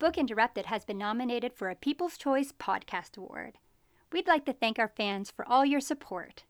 Book 0.00 0.16
Interrupted 0.16 0.66
has 0.66 0.84
been 0.86 0.96
nominated 0.96 1.52
for 1.52 1.68
a 1.68 1.74
People's 1.74 2.16
Choice 2.16 2.54
Podcast 2.58 3.18
Award. 3.18 3.58
We'd 4.10 4.26
like 4.26 4.46
to 4.46 4.54
thank 4.54 4.78
our 4.78 4.88
fans 4.88 5.30
for 5.30 5.46
all 5.46 5.66
your 5.66 5.78
support. 5.78 6.44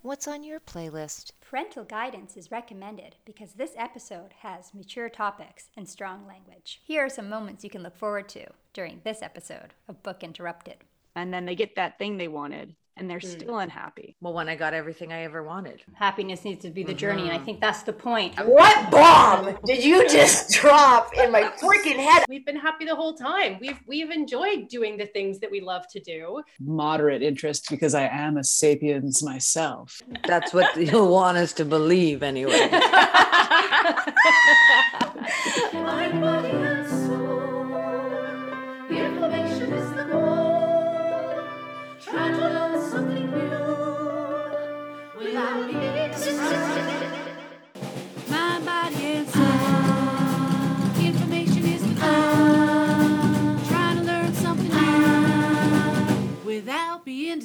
What's 0.03 0.27
on 0.27 0.43
your 0.43 0.59
playlist? 0.59 1.31
Parental 1.41 1.85
guidance 1.85 2.37
is 2.37 2.51
recommended 2.51 3.15
because 3.25 3.53
this 3.53 3.71
episode 3.77 4.33
has 4.41 4.75
mature 4.75 5.09
topics 5.09 5.71
and 5.77 5.89
strong 5.89 6.27
language. 6.27 6.81
Here 6.85 7.05
are 7.05 7.09
some 7.09 7.29
moments 7.29 7.63
you 7.63 7.71
can 7.71 7.85
look 7.85 7.97
forward 7.97 8.29
to 8.31 8.47
during 8.73 9.01
this 9.05 9.23
episode 9.23 9.75
of 9.89 10.03
Book 10.03 10.25
Interrupted. 10.25 10.79
And 11.15 11.33
then 11.33 11.47
they 11.47 11.55
get 11.55 11.77
that 11.77 11.99
thing 11.99 12.17
they 12.17 12.27
wanted 12.27 12.75
and 12.97 13.09
they're 13.11 13.19
Mm. 13.21 13.41
still 13.41 13.59
unhappy. 13.59 14.17
Well, 14.21 14.33
when 14.35 14.49
I 14.49 14.57
got 14.57 14.75
everything 14.75 15.13
I 15.13 15.23
ever 15.25 15.43
wanted. 15.43 15.83
Happiness 15.95 16.45
needs 16.45 16.63
to 16.63 16.71
be 16.71 16.83
the 16.83 16.95
journey, 16.95 17.23
and 17.23 17.33
I 17.33 17.39
think 17.39 17.61
that's 17.61 17.83
the 17.83 17.93
point. 17.93 18.35
What 18.45 18.91
bomb 18.91 19.57
did 19.65 19.83
you 19.85 20.09
just 20.09 20.51
drop 20.61 21.11
in 21.17 21.31
my 21.33 21.43
freaking 21.61 21.97
head? 21.97 22.25
We've 22.29 22.45
been 22.45 22.57
happy 22.57 22.85
the 22.85 22.95
whole 22.97 23.15
time. 23.15 23.59
We've 23.61 23.79
we've 23.87 24.11
enjoyed 24.11 24.69
doing 24.69 24.97
the 24.97 25.07
things 25.07 25.39
that 25.41 25.51
we 25.51 25.61
love 25.61 25.87
to 25.93 26.01
do. 26.01 26.43
moderate 26.61 27.23
interest 27.23 27.69
because 27.71 27.95
I 27.95 28.07
am 28.09 28.37
a 28.37 28.45
sapiens 28.45 29.23
myself. 29.23 30.03
That's 30.27 30.53
what 30.53 30.77
you'll 30.87 31.11
want 31.11 31.39
us 31.39 31.53
to 31.55 31.65
believe 31.65 32.23
anyway. 32.23 32.69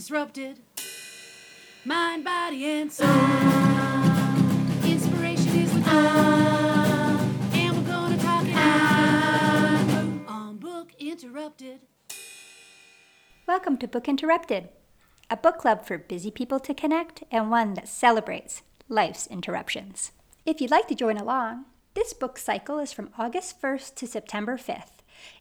Disrupted. 0.08 0.58
Mind, 1.84 2.24
body, 2.24 2.64
and 2.64 2.90
soul. 2.90 3.10
Inspiration 4.86 5.50
is. 5.50 5.70
And 7.54 7.76
we're 7.76 7.92
gonna 7.92 8.18
talk 8.18 8.46
it 8.46 8.56
out 8.56 10.30
on 10.30 10.60
Book 10.60 10.94
Interrupted. 10.98 11.82
Welcome 13.46 13.76
to 13.80 13.88
Book 13.90 14.08
Interrupted, 14.08 14.70
a 15.30 15.36
book 15.36 15.58
club 15.58 15.86
for 15.86 15.98
busy 15.98 16.32
people 16.32 16.62
to 16.62 16.74
connect 16.74 17.26
and 17.30 17.52
one 17.52 17.74
that 17.74 17.90
celebrates 17.90 18.62
life's 18.88 19.28
interruptions. 19.28 20.14
If 20.46 20.62
you'd 20.62 20.72
like 20.72 20.88
to 20.88 20.96
join 20.96 21.18
along, 21.18 21.66
this 21.96 22.14
book 22.14 22.38
cycle 22.38 22.80
is 22.80 22.94
from 22.94 23.10
August 23.18 23.62
1st 23.62 23.96
to 23.96 24.08
September 24.08 24.56
5th. 24.56 24.97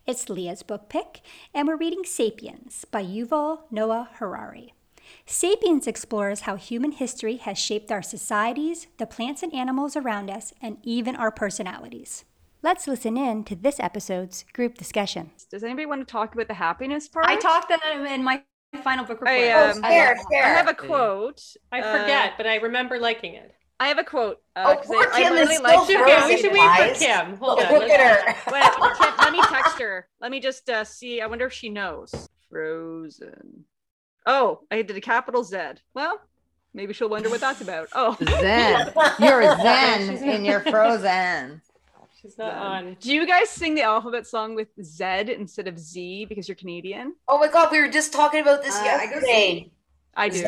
It's 0.07 0.29
Leah's 0.29 0.63
book 0.63 0.89
pick, 0.89 1.21
and 1.55 1.67
we're 1.67 1.77
reading 1.77 2.05
Sapiens 2.05 2.85
by 2.91 3.05
Yuval 3.05 3.61
Noah 3.71 4.09
Harari. 4.15 4.73
Sapiens 5.25 5.87
explores 5.87 6.41
how 6.41 6.57
human 6.57 6.93
history 6.93 7.37
has 7.37 7.59
shaped 7.59 7.93
our 7.93 8.03
societies, 8.03 8.87
the 8.99 9.07
plants 9.07 9.43
and 9.43 9.55
animals 9.55 9.97
around 9.97 10.31
us, 10.31 10.53
and 10.61 10.79
even 10.83 11.15
our 11.17 11.31
personalities. 11.31 12.25
Let's 12.63 12.89
listen 12.89 13.17
in 13.17 13.45
to 13.45 13.55
this 13.55 13.79
episode's 13.79 14.45
group 14.53 14.77
discussion. 14.77 15.31
Does 15.51 15.63
anybody 15.63 15.87
want 15.87 16.07
to 16.07 16.11
talk 16.11 16.35
about 16.35 16.49
the 16.49 16.55
happiness 16.55 17.09
part? 17.09 17.27
I 17.27 17.37
talked 17.37 17.69
that 17.69 17.81
in 18.11 18.25
my 18.25 18.43
final 18.83 19.05
book 19.05 19.21
report. 19.21 19.31
I, 19.31 19.53
Oh, 19.53 19.71
um, 19.71 19.83
fair, 19.83 20.17
I 20.17 20.25
fair. 20.33 20.55
have 20.57 20.69
a 20.69 20.75
quote. 20.75 21.41
I 21.71 21.81
Uh, 21.81 22.01
forget, 22.01 22.33
but 22.37 22.47
I 22.47 22.57
remember 22.57 22.99
liking 22.99 23.35
it. 23.35 23.55
I 23.79 23.89
have 23.89 23.99
a 23.99 24.05
quote. 24.05 24.41
Uh, 24.55 24.65
Oh, 24.69 24.77
'cause 24.77 24.87
poor 24.87 24.97
I, 24.97 25.11
I 25.13 25.23
Kim 25.23 25.33
is 25.35 25.41
really 25.41 25.57
so 25.57 25.63
like 25.63 25.79
Okay, 25.81 25.97
frozen. 25.99 26.29
we 26.29 26.37
should 26.39 26.53
wait 26.53 26.95
for 26.95 26.99
Kim. 26.99 27.37
Hold 27.37 27.61
on. 27.63 27.73
Look 27.75 27.91
at 27.91 28.01
her. 28.01 28.53
Wait, 28.53 28.63
Kim, 28.99 29.15
let 29.19 29.33
me 29.33 29.43
text 29.43 29.79
her. 29.81 30.09
Let 30.21 30.31
me 30.31 30.41
just 30.41 30.69
uh, 30.71 30.85
see. 30.85 31.21
I 31.21 31.27
wonder 31.27 31.47
if 31.47 31.53
she 31.53 31.69
knows. 31.69 32.29
Frozen. 32.51 33.65
Oh, 34.25 34.61
I 34.71 34.83
did 34.83 34.97
a 34.97 35.01
capital 35.01 35.45
Z. 35.45 35.59
Well, 35.95 36.21
maybe 36.75 36.93
she'll 36.95 37.09
wonder 37.11 37.29
what 37.29 37.41
that's 37.41 37.61
about. 37.61 37.89
Oh, 37.95 38.17
Zen. 38.41 38.93
You're 39.21 39.43
zen 39.57 40.17
and 40.25 40.47
you're 40.47 40.61
frozen. 40.61 41.61
She's 42.21 42.39
not 42.39 42.55
on. 42.55 42.97
Do 42.99 43.13
you 43.13 43.27
guys 43.27 43.51
sing 43.51 43.75
the 43.75 43.83
alphabet 43.83 44.27
song 44.27 44.55
with 44.55 44.69
Z 44.83 45.05
instead 45.29 45.69
of 45.69 45.79
Z 45.79 46.25
because 46.25 46.49
you're 46.49 46.57
Canadian? 46.57 47.15
Oh 47.29 47.39
my 47.39 47.49
god, 47.49 47.71
we 47.71 47.79
were 47.81 47.89
just 47.91 48.13
talking 48.13 48.41
about 48.41 48.63
this 48.63 48.75
Uh, 48.75 48.79
I 48.81 49.07
go 49.07 49.13
yesterday. 49.13 49.71
I 50.17 50.29
do. 50.31 50.45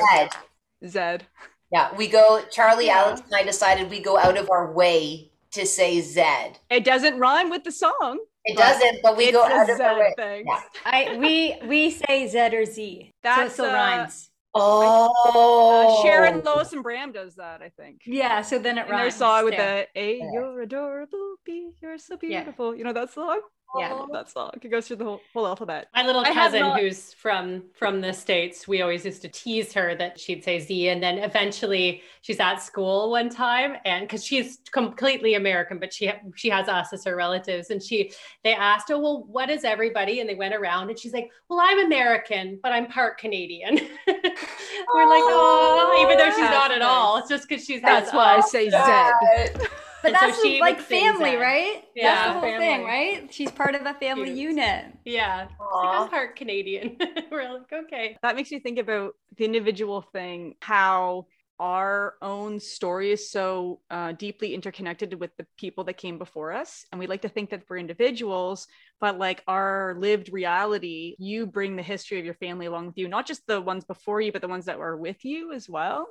Zed. 0.91 1.21
Z. 1.21 1.25
Yeah, 1.73 1.95
we 1.97 2.09
go. 2.09 2.43
Charlie, 2.51 2.87
Yeah. 2.87 2.99
Alex, 3.05 3.21
and 3.27 3.35
I 3.35 3.43
decided 3.43 3.91
we 3.91 4.01
go 4.01 4.17
out 4.19 4.37
of 4.39 4.51
our 4.51 4.73
way 4.73 5.31
to 5.53 5.67
say 5.67 6.01
Zed. 6.01 6.59
It 6.71 6.85
doesn't 6.85 7.19
rhyme 7.19 7.51
with 7.51 7.65
the 7.65 7.73
song. 7.73 8.21
It 8.45 8.57
But 8.57 8.63
doesn't, 8.63 9.03
but 9.03 9.17
we 9.17 9.31
go 9.33 9.43
a 9.43 9.51
out 9.53 9.69
of 9.71 9.81
our 9.81 9.99
way. 9.99 10.15
thing. 10.17 10.45
Yeah. 10.47 10.61
I 10.87 11.17
we 11.19 11.59
we 11.67 11.91
say 11.91 12.27
Z 12.29 12.39
or 12.57 12.65
Z. 12.65 13.01
so 13.03 13.07
it 13.09 13.13
That's, 13.23 13.53
still 13.55 13.67
uh, 13.67 13.73
rhymes. 13.75 14.31
Oh, 14.55 15.99
Uh, 16.01 16.03
Sharon, 16.03 16.43
Lois, 16.43 16.73
and 16.73 16.83
Bram 16.83 17.13
does 17.13 17.35
that, 17.37 17.61
I 17.63 17.69
think. 17.69 18.01
Yeah, 18.07 18.41
so 18.43 18.59
then 18.59 18.79
it 18.79 18.83
In 18.83 18.89
their 18.89 18.97
rhymes. 19.01 19.15
song 19.17 19.45
with 19.45 19.57
there. 19.57 19.87
the 19.95 20.01
A, 20.01 20.17
Yeah. 20.19 20.25
you're 20.33 20.61
adorable, 20.63 21.35
B, 21.45 21.73
you're 21.83 21.99
so 21.99 22.15
Yeah. 22.23 22.41
beautiful. 22.43 22.75
You 22.75 22.85
know 22.85 22.95
that 22.95 23.11
song? 23.13 23.41
Yeah. 23.77 23.93
I 23.93 23.99
love 23.99 24.09
that 24.13 24.31
song. 24.31 24.51
It 24.63 24.69
goes 24.71 24.87
through 24.87 24.97
the 24.97 25.05
whole, 25.05 25.21
whole 25.35 25.47
alphabet. 25.47 25.89
My 25.95 26.03
little 26.05 26.23
I 26.23 26.33
cousin, 26.33 26.61
not- 26.61 26.81
who's 26.81 27.13
from 27.13 27.65
from 27.75 28.01
the 28.01 28.13
states, 28.13 28.67
we 28.67 28.81
always 28.81 29.05
used 29.05 29.21
to 29.23 29.29
tease 29.29 29.73
her 29.75 29.95
that 29.97 30.19
she'd 30.19 30.43
say 30.43 30.59
Z, 30.59 30.89
and 30.89 31.03
then 31.03 31.19
eventually 31.19 32.03
she's 32.23 32.41
at 32.41 32.63
school 32.63 33.11
one 33.11 33.29
time, 33.29 33.77
and 33.85 34.07
because 34.07 34.25
she's 34.25 34.61
completely 34.71 35.35
American, 35.35 35.79
but 35.79 35.93
she 35.93 36.11
she 36.35 36.49
has 36.49 36.67
us 36.69 36.93
as 36.95 37.05
her 37.05 37.15
relatives, 37.15 37.69
and 37.71 37.83
she 37.83 38.11
they 38.43 38.55
asked 38.55 38.89
her, 38.89 38.99
well, 38.99 39.25
what 39.25 39.51
is 39.51 39.65
everybody? 39.65 40.21
And 40.21 40.29
they 40.29 40.35
went 40.35 40.55
around, 40.55 40.89
and 40.89 40.99
she's 40.99 41.13
like, 41.13 41.31
well, 41.51 41.61
I'm 41.61 41.85
American, 41.85 42.59
but 42.63 42.73
I'm 42.73 42.87
part 42.87 43.19
Canadian. 43.19 43.75
We're 44.07 45.09
like, 45.09 45.25
oh, 45.27 46.01
even 46.05 46.17
though 46.17 46.31
she's 46.31 46.39
not 46.51 46.71
at 46.71 46.81
all. 46.81 47.19
It's 47.19 47.29
just 47.29 47.49
because 47.49 47.65
she's 47.65 47.83
That's 47.83 48.11
has 48.11 48.15
why 48.15 48.37
I 48.37 48.41
say 48.41 48.71
Z. 48.71 49.67
Zed. 50.03 50.13
But 50.13 50.13
And 50.13 50.19
so 50.21 50.27
that's 50.27 50.43
she 50.43 50.61
like 50.61 50.81
family, 50.81 51.31
Z. 51.33 51.37
right? 51.37 51.83
Yeah, 51.95 52.15
that's 52.15 52.27
the 52.27 52.33
whole 52.33 52.43
family. 52.43 52.67
thing, 52.67 52.85
right? 52.85 53.33
She's 53.33 53.51
part 53.51 53.75
of 53.75 53.83
a 53.87 53.95
family 53.95 54.27
Cute. 54.27 54.37
unit. 54.39 54.87
Yeah, 55.05 55.49
She's 55.49 55.57
like, 55.59 56.01
I'm 56.01 56.09
part 56.09 56.37
Canadian. 56.37 56.97
We're 57.31 57.53
like, 57.53 57.73
okay. 57.73 58.17
That 58.23 58.37
makes 58.37 58.51
me 58.51 58.61
think 58.61 58.79
about 58.79 59.15
the 59.37 59.45
individual 59.45 60.03
thing, 60.03 60.55
how 60.61 61.27
our 61.61 62.15
own 62.23 62.61
story 62.61 63.11
is 63.11 63.33
so 63.33 63.81
uh, 63.91 64.13
deeply 64.13 64.55
interconnected 64.55 65.13
with 65.19 65.37
the 65.39 65.47
people 65.57 65.83
that 65.85 65.95
came 65.97 66.17
before 66.17 66.53
us. 66.53 66.87
And 66.93 67.01
we 67.01 67.09
like 67.09 67.23
to 67.23 67.29
think 67.29 67.51
that 67.51 67.65
we're 67.69 67.79
individuals, 67.79 68.69
but 69.01 69.19
like 69.19 69.43
our 69.49 69.97
lived 69.99 70.33
reality, 70.33 71.17
you 71.19 71.47
bring 71.47 71.75
the 71.75 71.83
history 71.83 72.21
of 72.21 72.25
your 72.25 72.35
family 72.35 72.67
along 72.67 72.87
with 72.87 72.99
you, 72.99 73.09
not 73.09 73.27
just 73.27 73.45
the 73.49 73.61
ones 73.61 73.85
before 73.85 74.21
you, 74.21 74.31
but 74.31 74.41
the 74.41 74.47
ones 74.47 74.67
that 74.67 74.79
were 74.79 74.97
with 74.97 75.25
you 75.25 75.53
as 75.53 75.69
well, 75.69 76.07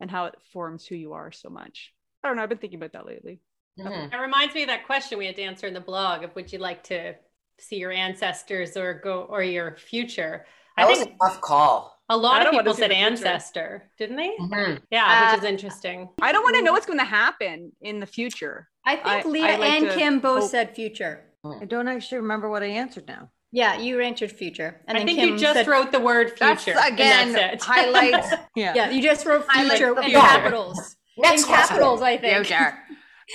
and 0.00 0.10
how 0.10 0.24
it 0.24 0.34
forms 0.52 0.84
who 0.84 0.96
you 0.96 1.12
are 1.12 1.30
so 1.30 1.48
much. 1.48 1.92
I 2.22 2.28
don't 2.28 2.36
know. 2.36 2.42
I've 2.42 2.48
been 2.48 2.58
thinking 2.58 2.78
about 2.78 2.92
that 2.92 3.06
lately. 3.06 3.40
Mhm. 3.78 4.12
It 4.12 4.16
reminds 4.16 4.54
me 4.54 4.62
of 4.62 4.68
that 4.68 4.84
question 4.86 5.18
we 5.18 5.26
had 5.26 5.36
to 5.36 5.42
answer 5.42 5.66
in 5.66 5.74
the 5.74 5.80
blog 5.80 6.24
of 6.24 6.34
would 6.34 6.52
you 6.52 6.58
like 6.58 6.82
to 6.84 7.14
see 7.58 7.76
your 7.76 7.92
ancestors 7.92 8.76
or 8.76 8.94
go 8.94 9.22
or 9.22 9.42
your 9.42 9.76
future? 9.76 10.46
I 10.76 10.82
That 10.84 10.90
was 10.90 10.98
think 11.00 11.16
a 11.22 11.28
tough 11.28 11.40
call. 11.40 11.96
a 12.08 12.16
lot 12.16 12.44
of 12.46 12.52
people 12.52 12.74
said 12.74 12.90
the 12.90 12.94
future. 12.94 13.06
ancestor, 13.06 13.90
didn't 13.98 14.16
they? 14.16 14.30
Mhm. 14.40 14.82
Yeah, 14.90 15.04
Uh, 15.04 15.30
which 15.32 15.38
is 15.38 15.44
interesting. 15.48 16.08
I 16.20 16.32
don't 16.32 16.42
want 16.42 16.56
to 16.56 16.62
know 16.62 16.72
what's 16.72 16.86
going 16.86 16.98
to 16.98 17.04
happen 17.04 17.72
in 17.80 18.00
the 18.00 18.06
future. 18.06 18.68
I 18.84 18.96
think 18.96 19.06
I- 19.26 19.28
Leah 19.28 19.46
I 19.46 19.56
like 19.56 19.70
and 19.82 19.90
Kim 19.90 20.18
both 20.20 20.42
hope- 20.42 20.50
said 20.50 20.74
future. 20.74 21.24
I 21.44 21.64
don't 21.66 21.88
actually 21.88 22.18
remember 22.18 22.48
what 22.50 22.62
I 22.62 22.66
answered 22.66 23.06
now. 23.06 23.30
Yeah, 23.52 23.76
you 23.78 24.00
answered 24.00 24.30
future. 24.32 24.82
And 24.86 24.96
I 24.98 25.00
then 25.00 25.06
think 25.06 25.18
Kim 25.20 25.28
you 25.30 25.38
just 25.38 25.54
said, 25.54 25.66
wrote 25.68 25.90
the 25.92 26.00
word 26.00 26.36
That's 26.38 26.64
future. 26.64 26.78
again 26.84 27.28
and 27.28 27.34
that's 27.34 27.64
it. 27.64 27.66
highlights. 27.66 28.32
Yeah. 28.54 28.74
Yeah, 28.74 28.90
you 28.90 29.00
just 29.02 29.24
wrote 29.24 29.46
Highlight 29.48 29.78
future 29.78 29.94
the 29.94 30.02
in 30.02 30.10
capitals. 30.10 30.96
Next 31.18 31.42
in 31.42 31.48
capitals, 31.48 32.02
I 32.02 32.16
think. 32.16 32.46
Future. 32.46 32.78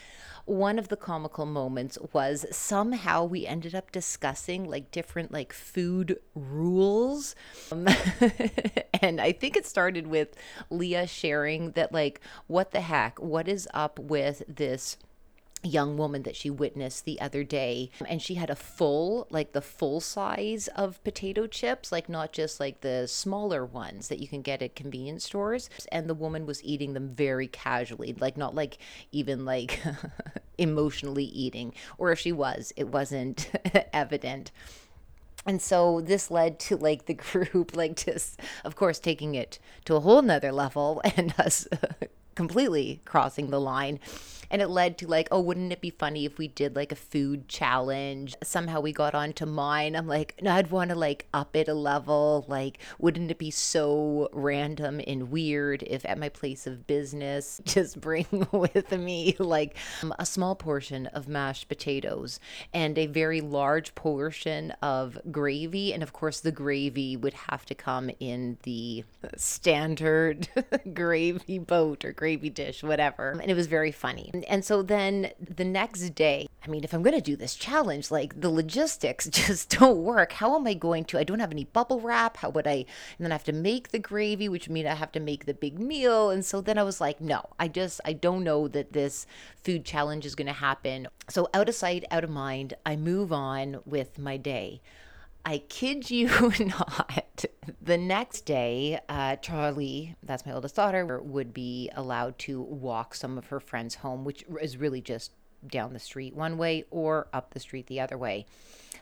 One 0.46 0.80
of 0.80 0.88
the 0.88 0.98
comical 0.98 1.46
moments 1.46 2.00
was 2.14 2.48
somehow 2.52 3.26
we 3.26 3.46
ended 3.46 3.76
up 3.76 3.92
discussing 3.92 4.68
like 4.68 4.90
different 4.90 5.32
like 5.32 5.54
food 5.54 6.20
rules. 6.34 7.36
Um, 7.72 7.88
and 9.02 9.22
I 9.22 9.34
think 9.34 9.56
it 9.56 9.68
started 9.68 10.08
with 10.08 10.36
Leah 10.72 11.06
sharing 11.06 11.72
that 11.72 11.94
like 11.94 12.22
what 12.48 12.72
the 12.72 12.82
heck, 12.82 13.20
what 13.20 13.48
is 13.48 13.68
up 13.74 14.00
with 14.00 14.42
this 14.48 14.98
young 15.64 15.98
woman 15.98 16.24
that 16.24 16.36
she 16.36 16.50
witnessed 16.50 17.06
the 17.06 17.20
other 17.22 17.44
day 17.44 17.90
and 18.08 18.22
she 18.22 18.36
had 18.36 18.50
a 18.50 18.56
full 18.56 19.28
like 19.30 19.52
the 19.52 19.62
full 19.62 20.00
size 20.00 20.68
of 20.70 21.04
potato 21.04 21.46
chips 21.46 21.92
like 21.92 22.10
not 22.10 22.32
just 22.32 22.60
like 22.60 22.82
the 22.82 23.08
smaller 23.08 23.64
ones 23.64 24.08
that 24.08 24.20
you 24.20 24.28
can 24.28 24.42
get 24.42 24.62
at 24.62 24.76
convenience 24.76 25.26
stores 25.26 25.70
and 25.92 26.10
the 26.10 26.16
woman 26.16 26.46
was 26.46 26.64
eating 26.64 26.94
them 26.94 27.10
very 27.10 27.48
casually 27.48 28.16
like 28.20 28.38
not 28.38 28.56
like 28.56 28.80
even 29.12 29.46
like 29.46 29.80
emotionally 30.58 31.26
eating 31.26 31.74
or 31.98 32.12
if 32.12 32.20
she 32.20 32.32
was 32.32 32.74
it 32.76 32.88
wasn't 32.88 33.52
evident. 33.94 34.52
And 35.46 35.60
so 35.60 36.02
this 36.02 36.30
led 36.30 36.60
to 36.62 36.78
like 36.78 37.06
the 37.06 37.14
group 37.32 37.76
like 37.76 37.96
just 37.96 38.40
of 38.64 38.76
course 38.76 39.00
taking 39.00 39.36
it 39.36 39.60
to 39.86 39.96
a 39.96 40.00
whole 40.00 40.22
nother 40.22 40.52
level 40.52 41.02
and 41.16 41.34
us 41.38 41.68
completely 42.36 43.02
crossing 43.06 43.50
the 43.50 43.60
line 43.60 44.00
and 44.52 44.62
it 44.62 44.68
led 44.68 44.98
to 45.00 45.08
like 45.08 45.30
oh 45.32 45.40
wouldn't 45.40 45.72
it 45.72 45.82
be 45.82 45.90
funny 45.90 46.26
if 46.26 46.38
we 46.38 46.50
did 46.50 46.76
like 46.76 46.92
a 46.92 46.96
food 46.96 47.48
challenge? 47.48 48.36
Somehow 48.44 48.82
we 48.82 48.92
got 48.92 49.16
onto 49.16 49.46
mine. 49.46 49.96
I'm 49.96 50.08
like 50.08 50.40
no 50.42 50.52
i'd 50.52 50.70
want 50.70 50.90
to 50.92 50.96
like 50.96 51.26
up 51.34 51.56
it 51.56 51.68
a 51.68 51.74
level. 51.74 52.46
Like 52.48 52.78
wouldn't 53.00 53.32
it 53.32 53.38
be 53.38 53.50
so 53.50 54.30
random 54.34 55.02
and 55.08 55.32
weird 55.32 55.84
if 55.84 56.06
at 56.06 56.20
my 56.20 56.30
place 56.30 56.68
of 56.68 56.86
business 56.86 57.62
just 57.66 58.00
bring 58.00 58.28
with 58.52 58.92
me 58.92 59.36
like 59.40 59.76
um, 60.04 60.14
a 60.20 60.26
small 60.26 60.56
portion 60.56 61.08
of 61.08 61.28
mashed 61.28 61.70
potatoes 61.70 62.40
and 62.74 62.98
a 62.98 63.08
very 63.08 63.42
large 63.42 63.96
portion 63.96 64.72
of 64.82 65.18
gravy. 65.32 65.94
And 65.94 66.04
of 66.04 66.12
course 66.12 66.42
the 66.42 66.52
gravy 66.52 67.16
would 67.16 67.34
have 67.34 67.66
to 67.68 67.76
come 67.76 68.12
in 68.20 68.58
the 68.64 69.06
standard 69.38 70.50
gravy 70.94 71.60
boat 71.60 72.04
or 72.04 72.12
gravy 72.12 72.50
dish 72.50 72.84
whatever. 72.84 73.38
And 73.42 73.50
it 73.50 73.56
was 73.56 73.68
very 73.68 73.92
funny 73.92 74.30
and 74.46 74.64
so 74.64 74.82
then 74.82 75.32
the 75.40 75.66
next 75.66 76.10
day, 76.12 76.48
I 76.64 76.70
mean, 76.70 76.84
if 76.84 76.94
I'm 76.94 77.02
going 77.02 77.16
to 77.16 77.22
do 77.22 77.36
this 77.36 77.56
challenge, 77.56 78.12
like 78.12 78.40
the 78.40 78.50
logistics 78.50 79.28
just 79.30 79.70
don't 79.78 80.04
work. 80.04 80.34
How 80.34 80.56
am 80.56 80.68
I 80.68 80.74
going 80.74 81.06
to? 81.06 81.18
I 81.18 81.24
don't 81.24 81.40
have 81.40 81.52
any 81.52 81.66
bubble 81.66 82.00
wrap. 82.00 82.38
How 82.38 82.50
would 82.50 82.68
I? 82.68 82.86
And 83.18 83.20
then 83.20 83.32
I 83.32 83.36
have 83.36 83.44
to 83.46 83.54
make 83.54 83.90
the 83.90 84.00
gravy, 84.00 84.48
which 84.48 84.70
means 84.70 84.88
I 84.88 84.94
have 84.94 85.12
to 85.14 85.20
make 85.20 85.46
the 85.46 85.54
big 85.54 85.80
meal. 85.80 86.30
And 86.30 86.46
so 86.46 86.62
then 86.62 86.78
I 86.78 86.84
was 86.84 87.02
like, 87.02 87.20
no, 87.20 87.44
I 87.60 87.68
just, 87.68 88.00
I 88.06 88.14
don't 88.14 88.44
know 88.44 88.68
that 88.70 88.94
this 88.94 89.26
food 89.64 89.86
challenge 89.86 90.26
is 90.26 90.36
going 90.36 90.48
to 90.48 90.54
happen. 90.54 91.08
So 91.30 91.50
out 91.54 91.70
of 91.70 91.76
sight, 91.76 92.06
out 92.12 92.24
of 92.24 92.30
mind, 92.30 92.76
I 92.86 92.96
move 92.96 93.34
on 93.34 93.80
with 93.86 94.20
my 94.20 94.38
day. 94.38 94.82
I 95.46 95.60
kid 95.60 96.10
you 96.10 96.28
not. 96.60 97.46
The 97.82 97.98
next 97.98 98.42
day, 98.42 99.00
uh, 99.10 99.38
Charlie, 99.38 100.16
that's 100.24 100.46
my 100.46 100.54
oldest 100.54 100.76
daughter, 100.76 101.20
would 101.22 101.54
be 101.54 101.90
allowed 101.96 102.38
to 102.40 102.62
walk 102.62 103.16
some 103.16 103.38
of 103.38 103.48
her 103.48 103.60
friends 103.60 103.96
home, 103.96 104.24
which 104.24 104.46
is 104.62 104.78
really 104.78 105.02
just 105.02 105.32
down 105.68 105.94
the 105.94 106.00
street 106.00 106.36
one 106.36 106.58
way 106.58 106.86
or 106.90 107.28
up 107.34 107.54
the 107.54 107.60
street 107.60 107.88
the 107.88 108.00
other 108.00 108.18
way. 108.18 108.46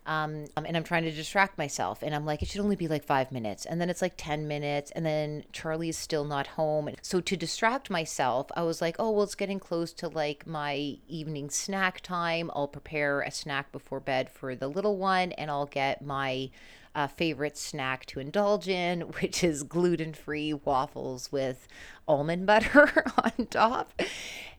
Um, 0.06 0.45
and 0.56 0.75
I'm 0.75 0.83
trying 0.83 1.03
to 1.03 1.12
distract 1.12 1.57
myself. 1.57 2.01
And 2.01 2.15
I'm 2.15 2.25
like, 2.25 2.41
it 2.41 2.47
should 2.47 2.62
only 2.62 2.75
be 2.75 2.88
like 2.88 3.03
five 3.03 3.31
minutes. 3.31 3.65
And 3.65 3.80
then 3.80 3.89
it's 3.89 4.01
like 4.01 4.13
10 4.18 4.47
minutes. 4.47 4.91
And 4.91 5.06
then 5.06 5.44
Charlie 5.51 5.89
is 5.89 5.97
still 5.97 6.25
not 6.25 6.47
home. 6.47 6.89
So 7.01 7.21
to 7.21 7.38
distract 7.38 7.89
myself, 7.89 8.47
I 8.56 8.63
was 8.63 8.81
like, 8.81 8.95
oh, 9.00 9.12
well, 9.12 9.24
it's 9.24 9.36
getting 9.36 9.59
close 9.59 9.94
to 9.94 10.07
like 10.07 10.47
my 10.47 10.97
evening 11.07 11.50
snack 11.50 12.01
time. 12.01 12.51
I'll 12.56 12.68
prepare 12.68 13.21
a 13.21 13.31
snack 13.31 13.71
before 13.71 14.00
bed 14.00 14.30
for 14.30 14.56
the 14.56 14.68
little 14.68 14.97
one 14.97 15.31
and 15.33 15.51
I'll 15.51 15.65
get 15.65 16.03
my 16.03 16.50
uh, 16.95 17.07
favorite 17.07 17.57
snack 17.57 18.06
to 18.07 18.19
indulge 18.19 18.68
in, 18.68 19.01
which 19.21 19.44
is 19.44 19.63
gluten 19.63 20.13
free 20.13 20.53
waffles 20.53 21.31
with 21.31 21.68
almond 22.07 22.45
butter 22.45 23.03
on 23.18 23.45
top. 23.47 23.94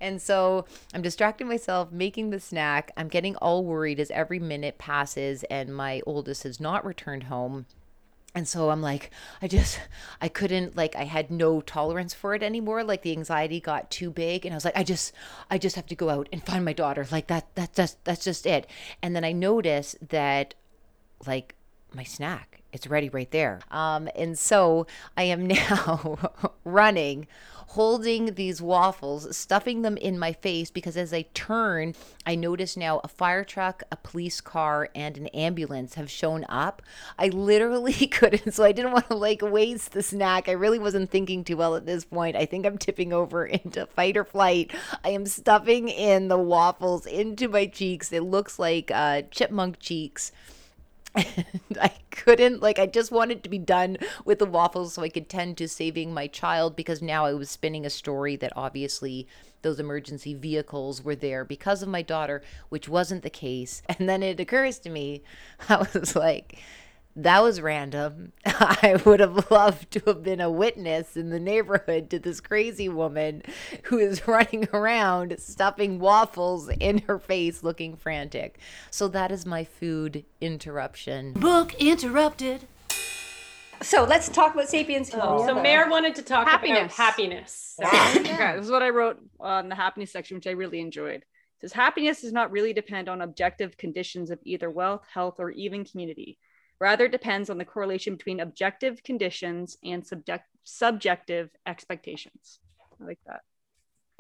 And 0.01 0.23
so 0.23 0.67
I'm 0.95 1.03
distracting 1.03 1.49
myself 1.49 1.93
making 1.93 2.31
the 2.31 2.41
snack. 2.41 2.93
I'm 2.97 3.09
getting 3.09 3.37
all 3.37 3.65
worried 3.65 4.01
as 4.01 4.11
every 4.11 4.39
minute 4.39 4.79
passes 4.79 5.45
and 5.45 5.75
my 5.75 6.01
oldest 6.07 6.45
has 6.45 6.61
not 6.61 6.85
returned 6.85 7.25
home. 7.25 7.67
And 8.33 8.47
so 8.47 8.71
I'm 8.71 8.81
like, 8.81 9.11
I 9.43 9.49
just, 9.49 9.81
I 10.21 10.29
couldn't, 10.29 10.77
like, 10.77 10.95
I 10.95 11.03
had 11.03 11.33
no 11.33 11.61
tolerance 11.61 12.15
for 12.15 12.33
it 12.33 12.45
anymore. 12.45 12.85
Like, 12.85 13.03
the 13.03 13.11
anxiety 13.11 13.59
got 13.59 13.91
too 13.91 14.09
big. 14.09 14.47
And 14.47 14.55
I 14.55 14.57
was 14.57 14.65
like, 14.65 14.77
I 14.77 14.85
just, 14.85 15.13
I 15.51 15.59
just 15.59 15.75
have 15.75 15.87
to 15.87 15.97
go 15.97 16.11
out 16.11 16.29
and 16.33 16.45
find 16.47 16.65
my 16.65 16.73
daughter. 16.73 17.05
Like, 17.11 17.27
that, 17.27 17.53
that, 17.57 17.75
that's, 17.75 17.97
that's 18.05 18.23
just 18.25 18.47
it. 18.47 18.69
And 19.03 19.17
then 19.17 19.25
I 19.25 19.33
noticed 19.33 19.97
that, 20.11 20.55
like, 21.27 21.57
my 21.95 22.05
snack, 22.05 22.61
it's 22.73 22.87
ready 22.87 23.09
right 23.09 23.31
there. 23.31 23.61
Um, 23.71 24.09
and 24.15 24.39
so 24.39 24.87
I 25.17 25.25
am 25.25 25.47
now 25.47 26.19
running, 26.65 27.27
holding 27.69 28.35
these 28.35 28.61
waffles, 28.61 29.37
stuffing 29.37 29.83
them 29.83 29.97
in 29.97 30.19
my 30.19 30.33
face 30.33 30.71
because 30.71 30.97
as 30.97 31.13
I 31.13 31.23
turn, 31.35 31.95
I 32.27 32.35
notice 32.35 32.77
now 32.77 33.01
a 33.05 33.09
fire 33.09 33.45
truck, 33.45 33.83
a 33.93 33.97
police 33.97 34.41
car, 34.41 34.89
and 34.95 35.17
an 35.17 35.29
ambulance 35.29 35.95
have 35.95 36.11
shown 36.11 36.45
up. 36.49 36.83
I 37.19 37.29
literally 37.29 37.93
couldn't, 38.09 38.53
so 38.53 38.65
I 38.65 38.73
didn't 38.73 38.93
want 38.93 39.09
to 39.09 39.17
like 39.17 39.43
waste 39.43 39.93
the 39.93 40.03
snack. 40.03 40.49
I 40.49 40.53
really 40.53 40.79
wasn't 40.79 41.11
thinking 41.11 41.45
too 41.45 41.57
well 41.57 41.77
at 41.77 41.87
this 41.87 42.05
point. 42.05 42.37
I 42.37 42.47
think 42.47 42.67
I'm 42.67 42.79
tipping 42.79 43.13
over 43.13 43.47
into 43.47 43.87
fight 43.87 44.17
or 44.17 44.25
flight. 44.25 44.73
I 45.05 45.11
am 45.11 45.27
stuffing 45.27 45.89
in 45.89 46.29
the 46.29 46.39
waffles 46.39 47.07
into 47.07 47.49
my 47.49 47.67
cheeks. 47.67 48.13
It 48.13 48.23
looks 48.23 48.59
like 48.59 48.91
uh, 48.93 49.23
chipmunk 49.31 49.79
cheeks 49.79 50.33
and 51.15 51.27
I 51.81 51.93
couldn't 52.11 52.61
like 52.63 52.79
I 52.79 52.87
just 52.87 53.11
wanted 53.11 53.43
to 53.43 53.49
be 53.49 53.59
done 53.59 53.99
with 54.25 54.39
the 54.39 54.47
waffles 54.47 54.95
so 54.95 55.03
I 55.03 55.09
could 55.09 55.29
tend 55.29 55.57
to 55.59 55.69
saving 55.69 56.15
my 56.15 56.27
child 56.27 56.77
because 56.77 57.03
now 57.03 57.25
I 57.25 57.35
was 57.35 57.51
spinning 57.51 57.85
a 57.85 57.91
story 57.91 58.37
that 58.37 58.53
obviously 58.57 59.27
those 59.63 59.81
emergency 59.81 60.35
vehicles 60.35 61.05
were 61.05 61.15
there 61.15 61.45
because 61.45 61.83
of 61.83 61.89
my 61.89 62.03
daughter, 62.03 62.43
which 62.71 62.89
wasn't 62.89 63.23
the 63.23 63.31
case. 63.31 63.83
And 63.99 64.09
then 64.09 64.23
it 64.23 64.41
occurs 64.41 64.79
to 64.81 64.91
me, 64.91 65.23
I 65.69 65.87
was 65.93 66.17
like, 66.17 66.59
that 67.23 67.43
was 67.43 67.61
random. 67.61 68.33
I 68.47 69.01
would 69.05 69.21
have 69.21 69.51
loved 69.51 69.91
to 69.93 70.03
have 70.07 70.23
been 70.23 70.41
a 70.41 70.51
witness 70.51 71.17
in 71.17 71.31
the 71.31 71.41
neighborhood 71.41 72.11
to 72.11 72.19
this 72.19 72.41
crazy 72.41 72.89
woman 72.89 73.43
who 73.85 73.99
is 73.99 74.27
running 74.29 74.69
around 74.73 75.37
stuffing 75.39 75.99
waffles 75.99 76.69
in 76.81 76.99
her 77.03 77.19
face 77.19 77.63
looking 77.63 77.97
frantic. 77.97 78.59
So 78.91 79.09
that 79.09 79.31
is 79.31 79.45
my 79.47 79.65
food 79.65 80.25
interruption. 80.41 81.35
Book 81.35 81.75
interrupted. 81.75 82.67
So 83.83 84.05
let's 84.05 84.29
talk 84.29 84.55
about 84.55 84.69
Sapiens. 84.69 85.11
Oh, 85.15 85.47
so 85.47 85.61
Mayor 85.61 85.89
wanted 85.89 86.15
to 86.17 86.23
talk 86.23 86.47
Happiness. 86.47 86.95
about 86.95 87.07
happiness. 87.07 87.77
So- 87.81 87.87
Okay, 87.87 88.57
this 88.57 88.67
is 88.67 88.71
what 88.71 88.83
I 88.83 88.91
wrote 88.91 89.19
on 89.39 89.69
the 89.71 89.75
happiness 89.75 90.13
section, 90.13 90.37
which 90.37 90.47
I 90.47 90.51
really 90.51 90.81
enjoyed. 90.81 91.17
It 91.23 91.63
says 91.63 91.73
happiness 91.73 92.21
does 92.21 92.33
not 92.33 92.51
really 92.51 92.73
depend 92.73 93.09
on 93.09 93.21
objective 93.23 93.77
conditions 93.77 94.31
of 94.31 94.39
either 94.45 94.71
wealth, 94.71 95.03
health, 95.13 95.37
or 95.39 95.51
even 95.51 95.85
community. 95.85 96.39
Rather, 96.81 97.05
it 97.05 97.13
depends 97.13 97.51
on 97.51 97.59
the 97.59 97.65
correlation 97.65 98.17
between 98.17 98.41
objective 98.41 99.03
conditions 99.05 99.77
and 99.85 100.07
subject 100.07 100.45
subjective 100.65 101.51
expectations. 101.67 102.59
I 103.01 103.05
like 103.05 103.19
that. 103.27 103.41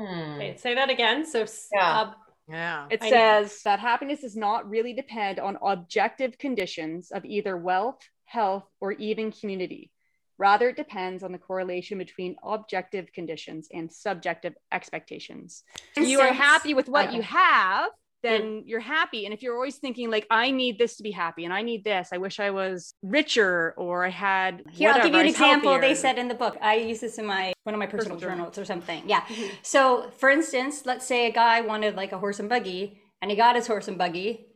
Okay, 0.00 0.56
say 0.56 0.74
that 0.74 0.90
again. 0.90 1.24
So 1.26 1.42
s- 1.42 1.68
Yeah. 1.74 2.00
uh, 2.00 2.14
Yeah. 2.48 2.88
It 2.90 3.02
I- 3.02 3.10
says 3.10 3.62
that 3.62 3.78
happiness 3.78 4.22
does 4.22 4.36
not 4.36 4.68
really 4.68 4.92
depend 4.92 5.38
on 5.38 5.56
objective 5.62 6.36
conditions 6.38 7.10
of 7.12 7.24
either 7.24 7.56
wealth, 7.56 8.00
health, 8.24 8.64
or 8.80 8.92
even 8.92 9.30
community. 9.30 9.92
Rather, 10.38 10.70
it 10.70 10.76
depends 10.76 11.22
on 11.22 11.32
the 11.32 11.38
correlation 11.38 11.98
between 11.98 12.34
objective 12.42 13.12
conditions 13.12 13.68
and 13.72 13.92
subjective 13.92 14.54
expectations. 14.72 15.62
If 15.96 16.08
you 16.08 16.20
are 16.20 16.32
happy 16.32 16.72
with 16.74 16.88
what 16.88 17.08
Okay. 17.08 17.16
you 17.16 17.22
have, 17.22 17.90
then 18.22 18.64
you're 18.66 18.80
happy. 18.80 19.24
And 19.24 19.34
if 19.34 19.42
you're 19.42 19.54
always 19.54 19.76
thinking 19.76 20.10
like, 20.10 20.26
I 20.30 20.50
need 20.50 20.78
this 20.78 20.96
to 20.96 21.02
be 21.02 21.10
happy, 21.10 21.44
and 21.44 21.54
I 21.54 21.62
need 21.62 21.84
this, 21.84 22.10
I 22.12 22.18
wish 22.18 22.40
I 22.40 22.50
was 22.50 22.94
richer, 23.02 23.74
or 23.76 24.04
I 24.04 24.10
had. 24.10 24.62
Here, 24.70 24.90
I'll 24.90 25.02
give 25.02 25.14
you 25.14 25.20
an 25.20 25.26
example. 25.26 25.78
They 25.78 25.94
said 25.94 26.18
in 26.18 26.28
the 26.28 26.34
book. 26.34 26.56
I 26.60 26.76
use 26.76 27.00
this 27.00 27.18
in 27.18 27.26
my 27.26 27.52
one 27.64 27.74
of 27.74 27.78
my 27.78 27.86
personal, 27.86 28.16
Personal 28.16 28.20
journal. 28.20 28.36
journals 28.50 28.58
or 28.58 28.64
something. 28.64 29.02
Yeah. 29.06 29.22
Mm-hmm. 29.22 29.54
So, 29.62 30.10
for 30.18 30.30
instance, 30.30 30.82
let's 30.86 31.06
say 31.06 31.26
a 31.26 31.32
guy 31.32 31.60
wanted 31.60 31.96
like 31.96 32.12
a 32.12 32.18
horse 32.18 32.40
and 32.40 32.48
buggy, 32.48 33.00
and 33.22 33.30
he 33.30 33.36
got 33.36 33.56
his 33.56 33.66
horse 33.66 33.88
and 33.88 33.96
buggy, 33.98 34.46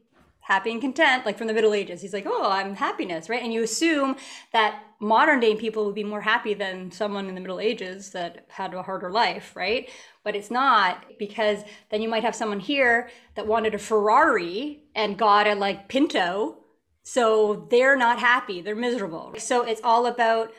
happy 0.45 0.71
and 0.71 0.81
content, 0.81 1.27
like 1.27 1.39
from 1.39 1.47
the 1.47 1.55
Middle 1.55 1.75
Ages. 1.75 2.01
He's 2.01 2.13
like, 2.13 2.27
"Oh, 2.27 2.51
I'm 2.51 2.77
happiness," 2.77 3.29
right? 3.29 3.43
And 3.43 3.53
you 3.53 3.63
assume 3.63 4.17
that 4.53 4.83
modern 5.01 5.41
day 5.41 5.55
people 5.55 5.85
would 5.85 5.95
be 5.95 6.05
more 6.05 6.23
happy 6.23 6.55
than 6.55 6.91
someone 6.91 7.29
in 7.29 7.35
the 7.35 7.41
Middle 7.41 7.61
Ages 7.61 8.11
that 8.13 8.47
had 8.49 8.75
a 8.75 8.83
harder 8.83 9.11
life, 9.11 9.55
right? 9.55 9.91
But 10.23 10.37
it's 10.37 10.51
not 10.51 11.05
because 11.19 11.61
then 11.91 12.03
you 12.03 12.09
might 12.09 12.25
have 12.25 12.35
someone 12.35 12.61
here 12.61 13.11
that 13.35 13.47
wanted 13.47 13.75
a 13.75 13.79
Ferrari 13.79 14.83
and 14.95 15.19
got 15.19 15.47
a 15.47 15.55
like 15.55 15.89
Pinto 15.89 16.59
so 17.05 17.67
they're 17.71 17.97
not 17.97 18.19
happy, 18.19 18.63
they're 18.63 18.75
miserable. 18.75 19.35
So 19.39 19.63
it's 19.63 19.83
all 19.85 20.07
about 20.07 20.53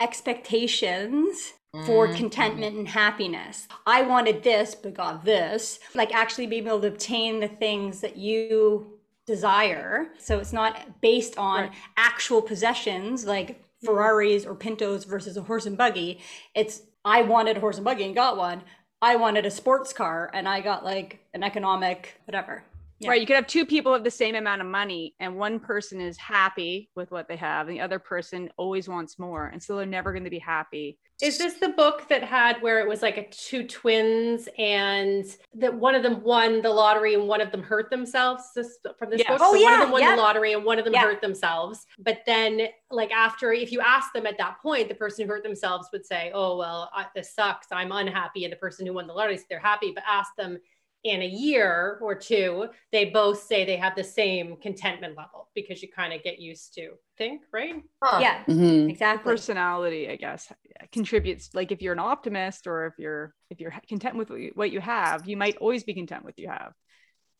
expectations 0.00 1.52
for 1.86 2.06
mm-hmm. 2.06 2.16
contentment 2.16 2.76
and 2.76 2.88
happiness. 2.88 3.68
I 3.86 4.02
wanted 4.02 4.42
this, 4.42 4.74
but 4.74 4.94
got 4.94 5.24
this. 5.24 5.78
Like 5.94 6.12
actually 6.12 6.48
being 6.48 6.66
able 6.66 6.80
to 6.80 6.88
obtain 6.88 7.40
the 7.40 7.48
things 7.48 8.00
that 8.00 8.16
you 8.16 8.98
desire. 9.26 10.08
So 10.18 10.38
it's 10.38 10.52
not 10.52 11.00
based 11.00 11.38
on 11.38 11.64
Right. 11.64 11.72
actual 11.96 12.42
possessions 12.42 13.24
like 13.24 13.48
mm-hmm. 13.48 13.86
Ferraris 13.86 14.44
or 14.44 14.54
Pintos 14.54 15.04
versus 15.04 15.36
a 15.36 15.42
horse 15.42 15.66
and 15.66 15.76
buggy. 15.76 16.20
It's 16.54 16.82
I 17.04 17.22
wanted 17.22 17.56
a 17.56 17.60
horse 17.60 17.76
and 17.76 17.84
buggy 17.84 18.04
and 18.04 18.14
got 18.14 18.36
one. 18.36 18.62
I 19.00 19.16
wanted 19.16 19.44
a 19.44 19.50
sports 19.50 19.92
car 19.92 20.30
and 20.32 20.48
I 20.48 20.60
got 20.60 20.84
like 20.84 21.20
an 21.34 21.42
economic 21.42 22.20
whatever. 22.24 22.62
Yeah. 23.00 23.10
Right. 23.10 23.20
You 23.20 23.26
could 23.26 23.34
have 23.34 23.48
two 23.48 23.66
people 23.66 23.92
of 23.92 24.04
the 24.04 24.12
same 24.12 24.36
amount 24.36 24.60
of 24.60 24.68
money, 24.68 25.16
and 25.18 25.36
one 25.36 25.58
person 25.58 26.00
is 26.00 26.16
happy 26.16 26.88
with 26.94 27.10
what 27.10 27.26
they 27.26 27.34
have, 27.34 27.66
and 27.66 27.76
the 27.76 27.80
other 27.80 27.98
person 27.98 28.48
always 28.56 28.88
wants 28.88 29.18
more. 29.18 29.46
And 29.46 29.60
so 29.60 29.76
they're 29.76 29.86
never 29.86 30.12
going 30.12 30.22
to 30.22 30.30
be 30.30 30.38
happy. 30.38 31.00
Is 31.22 31.38
this 31.38 31.54
the 31.54 31.68
book 31.68 32.08
that 32.08 32.24
had 32.24 32.60
where 32.62 32.80
it 32.80 32.88
was 32.88 33.00
like 33.00 33.16
a 33.16 33.28
two 33.28 33.64
twins 33.64 34.48
and 34.58 35.24
that 35.54 35.72
one 35.72 35.94
of 35.94 36.02
them 36.02 36.20
won 36.24 36.62
the 36.62 36.68
lottery 36.68 37.14
and 37.14 37.28
one 37.28 37.40
of 37.40 37.52
them 37.52 37.62
hurt 37.62 37.90
themselves? 37.90 38.42
This 38.56 38.78
from 38.98 39.08
this 39.08 39.20
Yes. 39.20 39.28
book. 39.28 39.38
Oh, 39.40 39.54
so 39.54 39.62
one 39.62 39.72
of 39.74 39.78
them 39.78 39.90
won 39.92 40.00
yeah. 40.02 40.16
the 40.16 40.20
lottery 40.20 40.52
and 40.52 40.64
one 40.64 40.80
of 40.80 40.84
them 40.84 40.94
Yeah. 40.94 41.02
hurt 41.02 41.20
themselves. 41.20 41.86
But 42.00 42.22
then, 42.26 42.66
like 42.90 43.12
after, 43.12 43.52
if 43.52 43.70
you 43.70 43.80
ask 43.80 44.12
them 44.12 44.26
at 44.26 44.36
that 44.38 44.58
point, 44.60 44.88
the 44.88 44.96
person 44.96 45.24
who 45.24 45.32
hurt 45.32 45.44
themselves 45.44 45.88
would 45.92 46.04
say, 46.04 46.32
"Oh 46.34 46.56
well, 46.56 46.90
I, 46.92 47.06
this 47.14 47.32
sucks. 47.32 47.68
I'm 47.70 47.92
unhappy," 47.92 48.42
and 48.44 48.52
the 48.52 48.56
person 48.56 48.84
who 48.84 48.92
won 48.92 49.06
the 49.06 49.12
lottery, 49.12 49.38
they're 49.48 49.60
happy. 49.60 49.92
But 49.94 50.02
ask 50.08 50.34
them 50.34 50.58
in 51.04 51.20
a 51.22 51.26
year 51.26 51.98
or 52.00 52.14
two, 52.14 52.68
they 52.92 53.06
both 53.06 53.42
say 53.42 53.64
they 53.64 53.76
have 53.76 53.96
the 53.96 54.04
same 54.04 54.56
contentment 54.56 55.16
level 55.16 55.48
because 55.54 55.82
you 55.82 55.88
kind 55.90 56.12
of 56.12 56.22
get 56.22 56.38
used 56.38 56.74
to 56.74 56.90
think, 57.18 57.42
right? 57.52 57.74
Huh. 58.02 58.18
Yeah, 58.20 58.44
Mhm. 58.44 58.88
exactly. 58.88 59.32
Personality, 59.32 60.08
I 60.08 60.16
guess, 60.16 60.52
contributes. 60.92 61.54
Like 61.54 61.72
if 61.72 61.82
you're 61.82 61.92
an 61.92 61.98
optimist, 61.98 62.66
or 62.66 62.86
if 62.86 62.94
you're 62.98 63.34
if 63.50 63.60
you're 63.60 63.74
content 63.88 64.16
with 64.16 64.30
what 64.54 64.70
you, 64.70 64.80
have, 64.80 65.28
you 65.28 65.36
might 65.36 65.56
always 65.58 65.82
be 65.84 65.92
content 65.94 66.24
with 66.24 66.34
what 66.36 66.38
you 66.38 66.48
have. 66.48 66.72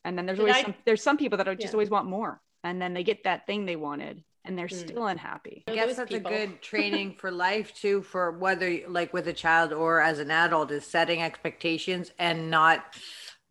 And 0.04 0.18
then 0.18 0.26
there's 0.26 0.38
Did 0.38 0.42
always 0.42 0.56
I- 0.56 0.62
some, 0.62 0.74
there's 0.84 1.02
some 1.02 1.16
people 1.16 1.38
that 1.38 1.48
are 1.48 1.54
just 1.54 1.72
Yeah. 1.72 1.76
always 1.76 1.90
want 1.90 2.06
more, 2.06 2.40
and 2.64 2.82
then 2.82 2.94
they 2.94 3.04
get 3.04 3.24
that 3.24 3.46
thing 3.46 3.64
they 3.64 3.76
wanted, 3.76 4.24
and 4.44 4.58
they're 4.58 4.66
Mm. 4.66 4.88
still 4.88 5.06
unhappy. 5.06 5.62
I 5.68 5.74
guess 5.74 5.96
that's 5.96 6.10
people. 6.10 6.32
a 6.32 6.38
good 6.38 6.60
training 6.72 7.14
for 7.14 7.30
life 7.30 7.72
too, 7.74 8.02
for 8.02 8.32
whether 8.32 8.80
like 8.88 9.12
with 9.12 9.28
a 9.28 9.32
child 9.32 9.72
or 9.72 10.00
as 10.00 10.18
an 10.18 10.30
adult, 10.32 10.72
is 10.72 10.84
setting 10.84 11.22
expectations 11.22 12.10
and 12.18 12.50
not. 12.50 12.96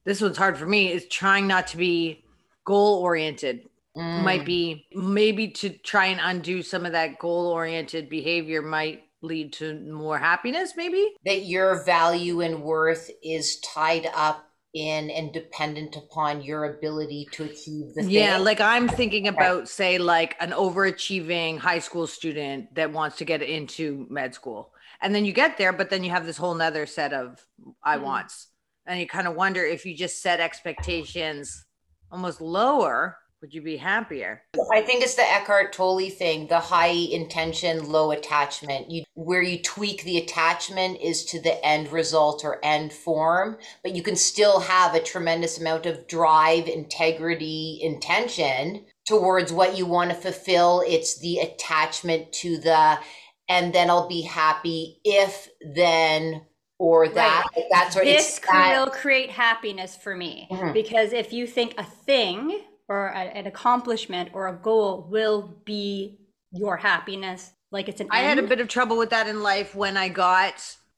This 0.04 0.22
one's 0.22 0.38
hard 0.38 0.58
for 0.58 0.66
me. 0.66 0.92
Is 0.92 1.08
trying 1.08 1.48
not 1.48 1.68
to 1.68 1.78
be 1.78 2.24
goal 2.66 3.02
oriented. 3.02 3.70
Mm. 3.96 4.24
Might 4.24 4.46
be 4.46 4.86
maybe 4.94 5.50
to 5.50 5.70
try 5.70 6.06
and 6.08 6.20
undo 6.24 6.62
some 6.64 6.86
of 6.86 6.94
that 6.94 7.20
goal 7.20 7.48
oriented 7.48 8.10
behavior 8.10 8.62
might 8.62 9.04
lead 9.22 9.54
to 9.54 9.80
more 9.82 10.18
happiness. 10.18 10.74
Maybe. 10.76 11.14
that 11.26 11.44
your 11.46 11.84
value 11.84 12.42
and 12.42 12.64
worth 12.64 13.12
is 13.24 13.60
tied 13.60 14.08
up 14.16 14.48
in 14.74 15.10
and 15.12 15.34
dependent 15.34 15.98
upon 15.98 16.42
your 16.42 16.64
ability 16.64 17.28
to 17.34 17.44
achieve 17.44 17.94
the 17.94 18.04
thing. 18.04 18.10
Yeah, 18.10 18.38
like 18.38 18.62
I'm 18.62 18.88
thinking 18.88 19.28
about, 19.28 19.68
say, 19.68 19.98
like 19.98 20.38
an 20.40 20.52
overachieving 20.52 21.60
high 21.60 21.80
school 21.80 22.08
student 22.08 22.74
that 22.76 22.94
wants 22.94 23.18
to 23.18 23.26
get 23.26 23.42
into 23.42 24.08
med 24.10 24.34
school. 24.34 24.72
And 25.02 25.14
then 25.14 25.26
you 25.26 25.34
get 25.34 25.58
there, 25.58 25.74
but 25.74 25.90
then 25.90 26.04
you 26.06 26.12
have 26.12 26.26
this 26.26 26.38
whole 26.38 26.56
nother 26.56 26.86
set 26.86 27.12
of 27.12 27.46
I 27.84 27.98
Mhm. 27.98 28.04
wants. 28.04 28.48
And 28.92 29.00
you 29.00 29.08
kind 29.08 29.26
of 29.26 29.36
wonder 29.36 29.64
if 29.64 29.86
you 29.86 29.96
just 29.96 30.22
set 30.22 30.42
expectations 30.42 31.64
almost 32.12 32.42
lower, 32.42 33.20
would 33.40 33.54
you 33.54 33.62
be 33.62 33.78
happier? 33.78 34.44
I 34.74 34.82
think 34.82 35.02
it's 35.02 35.16
the 35.16 35.22
Eckhart 35.22 35.72
Tolle 35.72 36.10
thing, 36.10 36.48
the 36.48 36.60
high 36.60 36.88
intention, 36.88 37.90
low 37.90 38.12
attachment. 38.12 38.92
You 38.92 39.06
where 39.14 39.42
you 39.42 39.62
tweak 39.62 40.04
the 40.04 40.18
attachment 40.18 41.00
is 41.00 41.24
to 41.28 41.42
the 41.42 41.66
end 41.66 41.90
result 41.94 42.44
or 42.44 42.60
end 42.66 42.92
form, 42.92 43.58
but 43.82 43.96
you 43.96 44.04
can 44.04 44.18
still 44.18 44.60
have 44.60 44.94
a 44.94 45.02
tremendous 45.02 45.58
amount 45.58 45.86
of 45.86 46.06
drive, 46.10 46.68
integrity, 46.68 47.80
intention 47.82 48.88
towards 49.08 49.54
what 49.54 49.78
you 49.78 49.86
want 49.86 50.10
to 50.10 50.18
fulfill. 50.18 50.84
It's 50.86 51.18
the 51.18 51.38
attachment 51.38 52.34
to 52.34 52.58
the 52.58 53.00
and 53.48 53.74
then 53.74 53.90
I'll 53.90 54.10
be 54.10 54.24
happy 54.24 55.00
if 55.06 55.50
then 55.62 56.42
or 56.82 57.08
that. 57.10 57.44
Like, 57.56 57.66
That's 57.72 57.96
what 57.96 58.06
this 58.06 58.28
it's 58.30 58.40
cr- 58.40 58.54
that- 58.54 58.74
will 58.80 58.92
create 58.92 59.30
happiness 59.30 59.96
for 59.96 60.16
me 60.16 60.48
Mhm. 60.52 60.74
because 60.74 61.14
if 61.14 61.32
you 61.32 61.46
think 61.46 61.76
a 61.78 61.84
thing 61.84 62.62
or 62.90 63.08
a, 63.10 63.20
an 63.40 63.46
accomplishment 63.46 64.30
or 64.34 64.48
a 64.48 64.54
goal 64.54 65.08
will 65.10 65.42
be 65.64 66.18
your 66.52 66.78
happiness 66.78 67.52
like 67.72 67.88
it's 67.88 68.02
an 68.02 68.08
I 68.10 68.20
had 68.30 68.40
a 68.40 68.44
bit 68.44 68.60
of 68.60 68.68
trouble 68.68 68.98
with 68.98 69.12
that 69.12 69.28
in 69.28 69.42
life 69.44 69.76
when 69.76 69.96
I 69.96 70.10
got, 70.10 70.56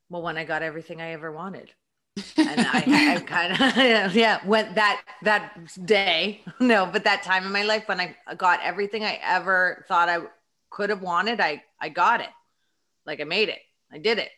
well, 0.09 0.23
when 0.23 0.37
I 0.37 0.45
got 0.45 0.63
everything 0.63 1.01
I 1.01 1.11
ever 1.11 1.31
wanted. 1.31 1.71
and 2.37 2.59
I, 2.77 3.15
I 3.15 3.19
kind 3.35 3.51
of 4.07 4.15
yeah 4.23 4.39
went 4.45 4.75
that 4.75 5.03
that 5.23 5.43
day 5.85 6.41
no 6.59 6.85
but 6.85 7.03
that 7.03 7.23
time 7.23 7.43
in 7.45 7.51
my 7.51 7.63
life 7.63 7.87
when 7.89 7.99
I 7.99 8.15
got 8.37 8.61
everything 8.63 9.03
I 9.03 9.19
ever 9.21 9.83
thought 9.89 10.07
I 10.09 10.19
could 10.69 10.89
have 10.91 11.01
wanted 11.01 11.41
I 11.41 11.61
I 11.81 11.89
got 11.89 12.21
it 12.21 12.29
like 13.05 13.19
I 13.19 13.25
made 13.25 13.49
it 13.49 13.59
I 13.91 13.97
did 13.97 14.17
it 14.19 14.29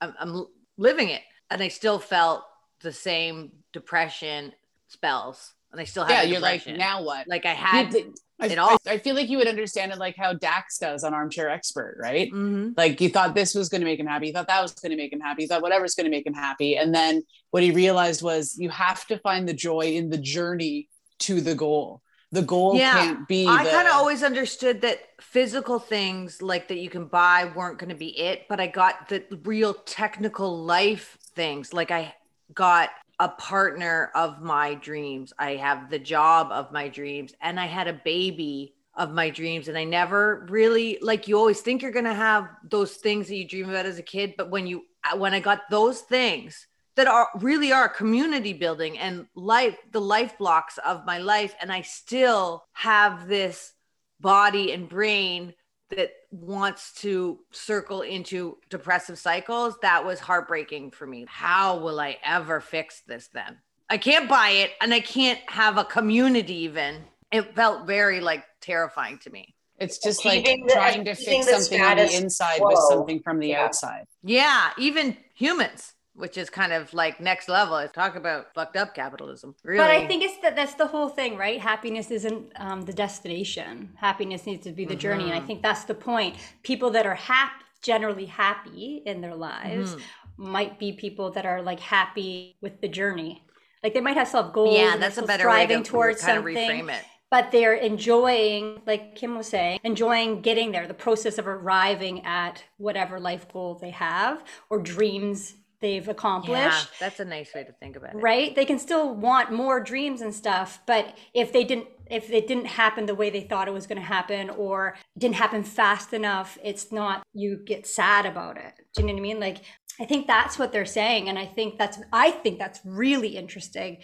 I'm, 0.00 0.14
I'm 0.20 0.46
living 0.76 1.08
it 1.08 1.22
and 1.50 1.62
I 1.62 1.68
still 1.68 1.98
felt 1.98 2.42
the 2.82 2.92
same 2.92 3.52
depression 3.72 4.52
spells 4.88 5.54
and 5.72 5.80
I 5.80 5.84
still 5.84 6.04
had 6.04 6.12
Yeah, 6.12 6.22
you're 6.32 6.40
like, 6.40 6.60
depression. 6.60 6.78
now 6.78 7.02
what? 7.02 7.26
like 7.28 7.46
I 7.46 7.54
had 7.54 7.94
I, 8.40 8.46
it 8.46 8.58
all. 8.58 8.76
I, 8.86 8.94
I 8.94 8.98
feel 8.98 9.14
like 9.14 9.28
you 9.28 9.38
would 9.38 9.46
understand 9.48 9.92
it 9.92 9.98
like 9.98 10.16
how 10.16 10.32
Dax 10.32 10.78
does 10.78 11.04
on 11.04 11.14
Armchair 11.14 11.48
Expert, 11.48 11.96
right? 12.00 12.30
Mhm. 12.32 12.74
Like 12.76 13.00
you 13.00 13.08
thought 13.08 13.34
this 13.34 13.54
was 13.54 13.68
going 13.68 13.80
to 13.80 13.84
make 13.86 13.98
him 14.00 14.06
happy, 14.06 14.26
you 14.28 14.32
thought 14.32 14.48
that 14.48 14.60
was 14.62 14.72
going 14.72 14.90
to 14.90 14.96
make 14.96 15.12
him 15.12 15.20
happy, 15.20 15.42
you 15.42 15.48
thought 15.48 15.62
whatever's 15.62 15.94
going 15.94 16.04
to 16.06 16.10
make 16.10 16.26
him 16.26 16.34
happy. 16.34 16.76
And 16.76 16.94
then 16.94 17.22
what 17.50 17.62
he 17.62 17.70
realized 17.70 18.22
was 18.22 18.56
you 18.58 18.70
have 18.70 19.06
to 19.06 19.18
find 19.18 19.48
the 19.48 19.54
joy 19.54 19.80
in 19.94 20.10
the 20.10 20.18
journey 20.18 20.88
to 21.20 21.40
the 21.40 21.54
goal. 21.54 22.02
The 22.34 22.42
goal 22.42 22.80
Yeah, 22.80 22.90
can't 22.90 23.28
be 23.28 23.46
I 23.46 23.64
kind 23.64 23.86
of 23.86 23.94
always 23.94 24.22
understood 24.22 24.80
that 24.82 24.98
physical 25.20 25.78
things 25.78 26.42
like 26.42 26.68
that 26.68 26.78
you 26.78 26.90
can 26.90 27.06
buy 27.06 27.52
weren't 27.54 27.78
going 27.78 27.90
to 27.90 27.94
be 27.94 28.18
it, 28.18 28.46
but 28.48 28.58
I 28.58 28.66
got 28.66 29.08
the 29.08 29.22
real 29.44 29.74
technical 29.74 30.64
life 30.64 31.16
things. 31.34 31.72
Like 31.72 31.90
I 31.90 32.14
got 32.52 32.90
a 33.20 33.28
partner 33.28 34.10
of 34.14 34.42
my 34.42 34.74
dreams. 34.74 35.32
I 35.38 35.56
have 35.56 35.90
the 35.90 35.98
job 36.00 36.50
of 36.50 36.72
my 36.72 36.88
dreams 36.88 37.34
and 37.40 37.60
I 37.60 37.66
had 37.66 37.86
a 37.86 37.92
baby 37.92 38.74
of 38.96 39.12
my 39.12 39.30
dreams 39.30 39.68
and 39.68 39.78
I 39.78 39.84
never 39.84 40.46
really 40.48 40.98
like 41.02 41.28
you 41.28 41.38
always 41.38 41.60
think 41.60 41.82
you're 41.82 41.92
going 41.92 42.04
to 42.04 42.14
have 42.14 42.48
those 42.68 42.94
things 42.96 43.28
that 43.28 43.36
you 43.36 43.46
dream 43.46 43.68
about 43.68 43.86
as 43.86 43.98
a 43.98 44.02
kid 44.02 44.34
but 44.38 44.50
when 44.50 44.66
you 44.68 44.84
when 45.16 45.34
I 45.34 45.40
got 45.40 45.62
those 45.68 46.00
things 46.00 46.66
that 46.96 47.06
are 47.06 47.28
really 47.40 47.72
are 47.72 47.88
community 47.88 48.52
building 48.52 48.98
and 48.98 49.26
life 49.34 49.76
the 49.90 50.00
life 50.00 50.38
blocks 50.38 50.78
of 50.78 51.04
my 51.04 51.18
life 51.18 51.54
and 51.60 51.72
I 51.72 51.82
still 51.82 52.64
have 52.72 53.26
this 53.28 53.72
body 54.20 54.72
and 54.72 54.88
brain 54.88 55.54
that 55.90 56.10
wants 56.30 56.92
to 57.02 57.38
circle 57.52 58.02
into 58.02 58.56
depressive 58.70 59.18
cycles 59.18 59.76
that 59.82 60.04
was 60.04 60.20
heartbreaking 60.20 60.90
for 60.92 61.06
me 61.06 61.26
how 61.28 61.78
will 61.78 62.00
I 62.00 62.16
ever 62.24 62.60
fix 62.60 63.02
this 63.06 63.28
then 63.32 63.58
I 63.90 63.98
can't 63.98 64.28
buy 64.28 64.50
it 64.50 64.72
and 64.80 64.94
I 64.94 65.00
can't 65.00 65.40
have 65.46 65.76
a 65.78 65.84
community 65.84 66.54
even 66.64 67.04
it 67.32 67.54
felt 67.56 67.86
very 67.86 68.20
like 68.20 68.44
terrifying 68.60 69.18
to 69.18 69.30
me. 69.30 69.56
It's 69.76 69.98
just 69.98 70.24
like 70.24 70.44
the- 70.44 70.70
trying 70.70 71.04
to 71.04 71.16
fix 71.16 71.50
something 71.50 71.82
on 71.82 71.96
the 71.96 72.14
inside 72.16 72.58
quo. 72.58 72.68
with 72.68 72.78
something 72.88 73.20
from 73.24 73.40
the 73.40 73.48
Yeah. 73.48 73.64
outside. 73.64 74.04
Yeah, 74.22 74.70
even 74.78 75.16
humans, 75.34 75.93
which 76.14 76.38
is 76.38 76.48
kind 76.48 76.72
of 76.72 76.92
like 76.94 77.20
next 77.20 77.48
level. 77.48 77.86
Talk 77.88 78.14
about 78.16 78.54
fucked 78.54 78.76
up 78.76 78.94
capitalism. 78.94 79.54
Really. 79.64 79.78
But 79.78 79.90
I 79.90 80.06
think 80.06 80.22
it's 80.22 80.40
that 80.42 80.54
that's 80.56 80.74
the 80.74 80.86
whole 80.86 81.08
thing, 81.08 81.36
right? 81.36 81.60
Happiness 81.60 82.10
isn't 82.10 82.52
um, 82.56 82.82
the 82.82 82.92
destination. 82.92 83.90
Happiness 83.96 84.46
needs 84.46 84.64
to 84.64 84.72
be 84.72 84.84
the 84.84 84.96
journey, 84.96 85.24
and 85.24 85.34
I 85.34 85.40
think 85.40 85.62
that's 85.62 85.84
the 85.84 85.94
point. 85.94 86.36
People 86.62 86.90
that 86.90 87.06
are 87.06 87.16
happy, 87.16 87.64
generally 87.82 88.26
happy 88.26 89.02
in 89.04 89.20
their 89.20 89.34
lives, 89.34 89.96
might 90.36 90.78
be 90.78 90.92
people 90.92 91.30
that 91.32 91.46
are 91.46 91.62
like 91.62 91.80
happy 91.80 92.56
with 92.60 92.80
the 92.80 92.88
journey. 92.88 93.42
Like 93.82 93.92
they 93.94 94.00
might 94.00 94.16
have 94.16 94.28
self 94.28 94.52
goals. 94.52 94.76
yeah, 94.76 94.96
that's 94.96 95.18
a 95.18 95.22
better 95.22 95.46
way 95.48 95.64
striving 95.64 95.82
to 95.82 95.90
towards 95.90 96.22
kind 96.22 96.38
of 96.38 96.44
something 96.44 96.56
reframe 96.56 96.94
it. 96.94 97.04
but 97.30 97.50
they're 97.52 97.74
enjoying, 97.74 98.80
like 98.86 99.14
Kim 99.14 99.36
was 99.36 99.48
saying, 99.48 99.80
enjoying 99.84 100.40
getting 100.40 100.72
there, 100.72 100.86
the 100.86 100.94
process 100.94 101.38
of 101.38 101.46
arriving 101.46 102.24
at 102.24 102.64
whatever 102.78 103.20
life 103.20 103.46
goal 103.52 103.74
they 103.74 103.90
have 103.90 104.42
or 104.70 104.78
dreams 104.80 105.54
they've 105.80 106.06
accomplished. 106.08 106.52
Yeah, 106.54 106.84
that's 107.00 107.20
a 107.20 107.24
nice 107.24 107.54
way 107.54 107.64
to 107.64 107.72
think 107.72 107.96
about 107.96 108.14
it. 108.14 108.18
Right? 108.18 108.54
They 108.54 108.64
can 108.64 108.78
still 108.78 109.14
want 109.14 109.52
more 109.52 109.80
dreams 109.80 110.20
and 110.20 110.34
stuff, 110.34 110.80
but 110.86 111.16
if 111.34 111.52
they 111.52 111.64
didn't 111.64 111.88
if 112.10 112.30
it 112.30 112.46
didn't 112.46 112.66
happen 112.66 113.06
the 113.06 113.14
way 113.14 113.30
they 113.30 113.40
thought 113.40 113.66
it 113.66 113.72
was 113.72 113.86
going 113.86 113.98
to 113.98 114.06
happen 114.06 114.50
or 114.50 114.94
didn't 115.16 115.36
happen 115.36 115.64
fast 115.64 116.12
enough, 116.12 116.58
it's 116.62 116.92
not 116.92 117.22
you 117.32 117.56
get 117.64 117.86
sad 117.86 118.26
about 118.26 118.58
it. 118.58 118.74
Do 118.94 119.00
you 119.02 119.06
know 119.08 119.14
what 119.14 119.20
I 119.20 119.22
mean? 119.22 119.40
Like 119.40 119.62
I 120.00 120.04
think 120.04 120.26
that's 120.26 120.58
what 120.58 120.72
they're 120.72 120.84
saying 120.84 121.28
and 121.28 121.38
I 121.38 121.46
think 121.46 121.78
that's 121.78 121.98
I 122.12 122.30
think 122.30 122.58
that's 122.58 122.80
really 122.84 123.36
interesting 123.36 123.98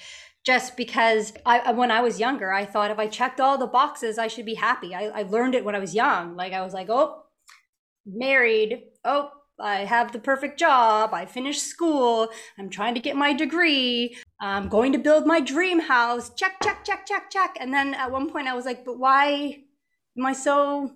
just 0.45 0.77
because 0.77 1.33
I 1.45 1.59
I- 1.61 1.73
when 1.73 1.91
I 1.91 2.01
was 2.01 2.19
younger, 2.19 2.53
I 2.53 2.65
thought 2.65 2.91
if 2.91 2.99
I 2.99 3.07
checked 3.07 3.41
all 3.41 3.59
the 3.59 3.67
boxes, 3.67 4.19
I 4.19 4.29
should 4.29 4.47
be 4.47 4.55
happy. 4.55 4.95
I, 4.95 5.09
I 5.09 5.23
learned 5.23 5.55
it 5.55 5.65
when 5.65 5.75
I 5.75 5.79
was 5.79 5.95
young. 5.95 6.37
Like 6.37 6.53
I 6.53 6.63
was 6.63 6.73
like, 6.73 6.89
oh, 6.89 7.25
married. 8.07 8.83
Oh, 9.05 9.31
I 9.61 9.85
have 9.85 10.13
the 10.13 10.19
perfect 10.19 10.59
job. 10.59 11.13
I 11.13 11.27
finished 11.27 11.63
school. 11.63 12.29
I'm 12.59 12.71
trying 12.71 12.95
to 12.95 13.01
get 13.01 13.17
my 13.17 13.33
degree. 13.33 14.17
I'm 14.41 14.69
going 14.69 14.93
to 14.93 14.99
build 14.99 15.27
my 15.27 15.41
dream 15.41 15.81
house. 15.81 16.31
Check, 16.35 16.55
check, 16.63 16.85
check, 16.85 17.07
check, 17.07 17.31
check. 17.31 17.57
And 17.61 17.73
then 17.73 17.95
at 17.95 18.11
one 18.11 18.31
point, 18.31 18.49
I 18.49 18.55
was 18.55 18.65
like, 18.65 18.85
but 18.85 18.99
why 18.99 19.63
am 20.19 20.27
I 20.27 20.33
so 20.33 20.91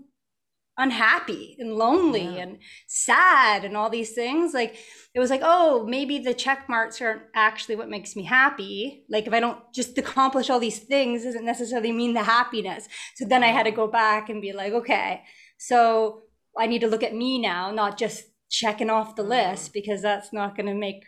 unhappy 0.76 1.56
and 1.61 1.75
lonely 1.76 2.23
Yeah. 2.25 2.42
and 2.42 2.59
sad 2.88 3.64
and 3.64 3.76
all 3.76 3.90
these 3.90 4.12
things? 4.12 4.52
Like, 4.54 4.76
it 5.14 5.21
was 5.21 5.30
like, 5.30 5.42
oh, 5.44 5.87
maybe 5.87 6.18
the 6.18 6.35
check 6.35 6.68
marks 6.68 7.00
aren't 7.00 7.23
actually 7.35 7.76
what 7.76 7.88
makes 7.88 8.16
me 8.16 8.25
happy. 8.25 9.04
Like, 9.09 9.26
if 9.26 9.33
I 9.33 9.40
don't 9.40 9.61
just 9.73 9.97
accomplish 9.99 10.50
all 10.50 10.59
these 10.59 10.80
things, 10.80 11.25
doesn't 11.25 11.44
necessarily 11.44 11.92
mean 11.92 12.14
the 12.14 12.25
happiness. 12.25 12.88
So 13.14 13.25
then 13.25 13.44
I 13.44 13.49
had 13.49 13.64
to 13.64 13.71
go 13.71 13.87
back 13.87 14.28
and 14.28 14.42
be 14.42 14.52
like, 14.52 14.73
okay, 14.73 15.23
so 15.59 16.23
I 16.59 16.66
need 16.66 16.80
to 16.80 16.88
look 16.88 17.02
at 17.02 17.14
me 17.14 17.38
now, 17.38 17.71
not 17.71 17.99
just 17.99 18.25
checking 18.51 18.91
off 18.91 19.17
the 19.17 19.23
list 19.23 19.73
because 19.73 20.03
that's 20.03 20.33
not 20.33 20.57
going 20.57 20.67
to 20.67 20.75
make 20.75 21.03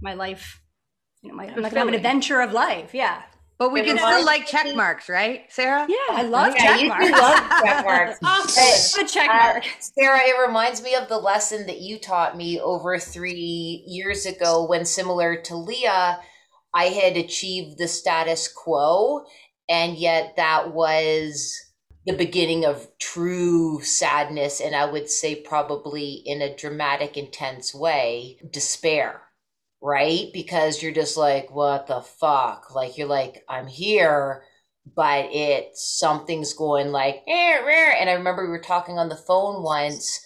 my 0.00 0.14
life. 0.14 0.60
You 1.22 1.30
know, 1.30 1.36
my, 1.36 1.44
I'm 1.44 1.62
not 1.62 1.62
going 1.62 1.72
to 1.74 1.78
have 1.80 1.88
an 1.88 1.94
adventure 1.94 2.40
of 2.40 2.52
life. 2.52 2.94
Yeah. 2.94 3.22
But 3.58 3.72
we 3.72 3.82
can 3.82 3.98
still 3.98 4.08
reminds 4.08 4.26
like 4.26 4.46
check 4.46 4.74
marks, 4.74 5.06
right, 5.10 5.42
Sarah? 5.50 5.86
Yeah, 5.86 5.96
I 6.16 6.22
love 6.22 6.54
Yeah, 6.56 6.62
check 6.62 6.80
you 6.80 6.88
marks. 6.88 7.04
do 7.06 7.12
love 7.12 7.50
check 7.62 7.84
marks. 7.84 8.18
Awesome. 8.24 9.02
Good 9.02 9.08
check 9.12 9.28
Uh, 9.28 9.34
mark. 9.52 9.64
Sarah, 9.80 10.20
it 10.24 10.40
reminds 10.46 10.82
me 10.82 10.94
of 10.94 11.08
the 11.08 11.18
lesson 11.18 11.66
that 11.66 11.78
you 11.82 11.98
taught 11.98 12.38
me 12.38 12.58
over 12.58 12.98
three 12.98 13.84
years 13.86 14.24
ago 14.24 14.64
when, 14.66 14.86
similar 14.86 15.36
to 15.42 15.56
Leah, 15.56 16.20
I 16.74 16.84
had 16.84 17.18
achieved 17.18 17.76
the 17.76 17.86
status 17.86 18.48
quo, 18.48 19.26
and 19.68 19.98
yet 19.98 20.36
that 20.36 20.72
was 20.72 21.54
the 22.10 22.24
beginning 22.24 22.64
of 22.64 22.88
true 22.98 23.82
sadness, 23.82 24.60
and 24.60 24.74
I 24.74 24.86
would 24.86 25.10
say 25.10 25.36
probably 25.36 26.22
in 26.26 26.42
a 26.42 26.56
dramatic, 26.56 27.16
intense 27.16 27.74
way, 27.74 28.38
despair. 28.50 29.22
Right? 29.82 30.28
Because 30.32 30.82
you're 30.82 30.92
just 30.92 31.16
like, 31.16 31.50
what 31.50 31.86
the 31.86 32.02
fuck? 32.02 32.74
Like, 32.74 32.98
you're 32.98 33.08
like, 33.08 33.44
I'm 33.48 33.66
here, 33.66 34.42
but 34.94 35.26
it 35.32 35.76
something's 35.76 36.52
going 36.52 36.90
like 36.92 37.22
"Eh, 37.26 37.58
rah," 37.60 37.94
and 38.00 38.10
i 38.10 38.14
remember 38.14 38.44
we 38.44 38.50
were 38.50 38.58
talking 38.58 38.98
on 38.98 39.08
the 39.08 39.16
phone 39.16 39.62
once 39.62 40.20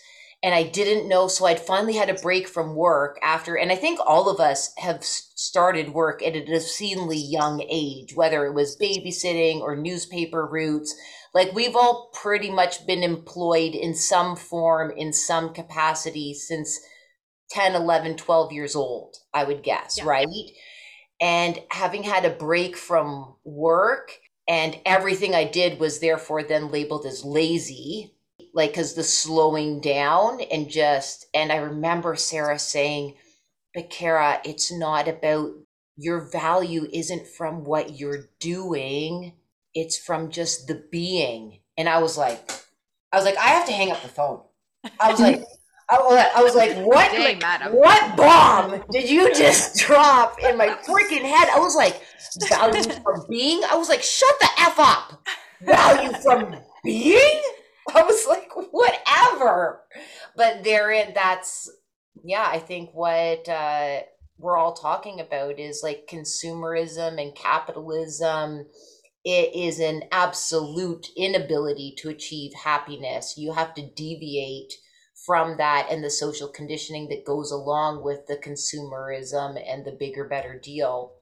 and 0.45 0.55
i 0.55 0.63
didn't 0.63 1.09
know 1.09 1.27
so 1.27 1.47
i'd 1.47 1.59
finally 1.59 1.95
had 1.95 2.11
a 2.11 2.15
break 2.23 2.47
from 2.47 2.77
work 2.77 3.19
after 3.23 3.57
and 3.57 3.73
i 3.73 3.77
think 3.77 3.99
all 4.07 4.29
of 4.29 4.39
us 4.39 4.73
have 4.79 5.03
started 5.03 5.95
work 5.95 6.23
at 6.23 6.37
an 6.37 6.47
obscenely 6.55 7.19
young 7.19 7.63
age 7.71 8.15
whether 8.15 8.47
it 8.47 8.55
was 8.55 8.79
babysitting 8.79 9.61
or 9.61 9.75
newspaper 9.75 10.47
routes 10.47 10.95
like 11.35 11.53
we've 11.55 11.75
all 11.75 12.11
pretty 12.13 12.51
much 12.51 12.87
been 12.87 13.03
employed 13.03 13.75
in 13.75 13.95
some 13.95 14.37
form 14.37 14.93
in 14.97 15.13
some 15.13 15.53
capacity 15.53 16.35
since 16.35 16.79
10 17.51 17.75
11 17.75 18.17
12 18.17 18.53
years 18.53 18.77
old 18.77 19.17
i 19.33 19.43
would 19.45 19.65
guess 19.65 19.99
Yeah. 19.99 20.05
right 20.07 20.29
and 21.21 21.59
having 21.71 22.03
had 22.03 22.27
a 22.27 22.31
break 22.31 22.77
from 22.77 23.37
work 23.45 24.13
and 24.49 24.79
everything 24.85 25.35
I 25.35 25.45
did 25.45 25.81
was 25.81 26.01
therefore 26.01 26.43
then 26.43 26.71
labeled 26.71 27.07
as 27.07 27.25
lazy, 27.25 28.14
like 28.55 28.71
because 28.71 28.95
the 28.95 29.03
slowing 29.03 29.81
down 29.81 30.41
and 30.41 30.71
just, 30.71 31.27
and 31.35 31.51
I 31.51 31.57
remember 31.57 32.15
Sarah 32.15 32.59
saying, 32.59 33.17
but 33.75 33.91
Kara, 33.91 34.41
it's 34.45 34.73
not 34.73 35.09
about 35.09 35.51
your 35.97 36.21
value 36.31 36.87
isn't 36.93 37.27
from 37.27 37.65
what 37.65 37.99
you're 37.99 38.31
doing, 38.39 39.33
it's 39.75 39.99
from 39.99 40.31
just 40.31 40.69
the 40.69 40.85
being. 40.91 41.61
And 41.77 41.89
I 41.89 41.99
was 41.99 42.17
like, 42.17 42.51
I 43.13 43.17
was 43.17 43.25
like, 43.25 43.37
I 43.37 43.49
have 43.49 43.67
to 43.67 43.73
hang 43.73 43.91
up 43.91 44.03
the 44.03 44.09
phone. 44.09 44.41
I 45.01 45.11
was 45.11 45.21
like, 45.21 45.43
I 45.91 46.43
was, 46.43 46.55
like, 46.55 46.77
what? 46.79 47.13
Madam. 47.41 47.73
What 47.75 48.17
bomb 48.17 48.83
did 48.91 49.11
you 49.11 49.35
just 49.35 49.77
drop 49.79 50.43
in 50.43 50.57
my 50.57 50.69
freaking 50.69 51.23
head? 51.23 51.49
I 51.55 51.59
was 51.59 51.77
like, 51.77 52.01
value 52.49 52.83
from 52.83 53.27
being? 53.29 53.63
I 53.71 53.77
was 53.77 53.89
like, 53.89 54.03
shut 54.03 54.35
the 54.41 54.49
F 54.61 54.79
up. 54.79 55.27
Value 55.63 56.13
from 56.23 56.57
being? 56.83 57.41
I 57.95 58.03
was 58.03 58.27
like, 58.27 58.51
whatever. 58.73 59.83
But 60.37 60.65
therein, 60.65 61.13
that's, 61.15 61.71
yeah, 62.23 62.47
I 62.49 62.59
think 62.59 62.91
what 62.93 63.49
uh, 63.49 64.01
we're 64.39 64.57
all 64.57 64.75
talking 64.75 65.21
about 65.21 65.59
is 65.59 65.83
like 65.83 66.09
consumerism 66.11 67.21
and 67.21 67.35
capitalism. 67.35 68.67
It 69.25 69.55
is 69.55 69.81
an 69.81 70.05
absolute 70.13 71.09
inability 71.17 71.95
to 71.99 72.11
achieve 72.11 72.53
happiness. 72.55 73.35
You 73.37 73.53
have 73.53 73.75
to 73.75 73.91
deviate 73.95 74.75
from 75.27 75.57
that 75.57 75.89
and 75.91 76.05
the 76.05 76.11
social 76.11 76.49
conditioning 76.49 77.09
that 77.09 77.25
goes 77.25 77.51
along 77.51 78.05
with 78.05 78.27
the 78.27 78.37
consumerism 78.37 79.57
and 79.67 79.85
the 79.85 79.97
bigger, 79.99 80.29
better 80.29 80.59
deal. 80.59 81.15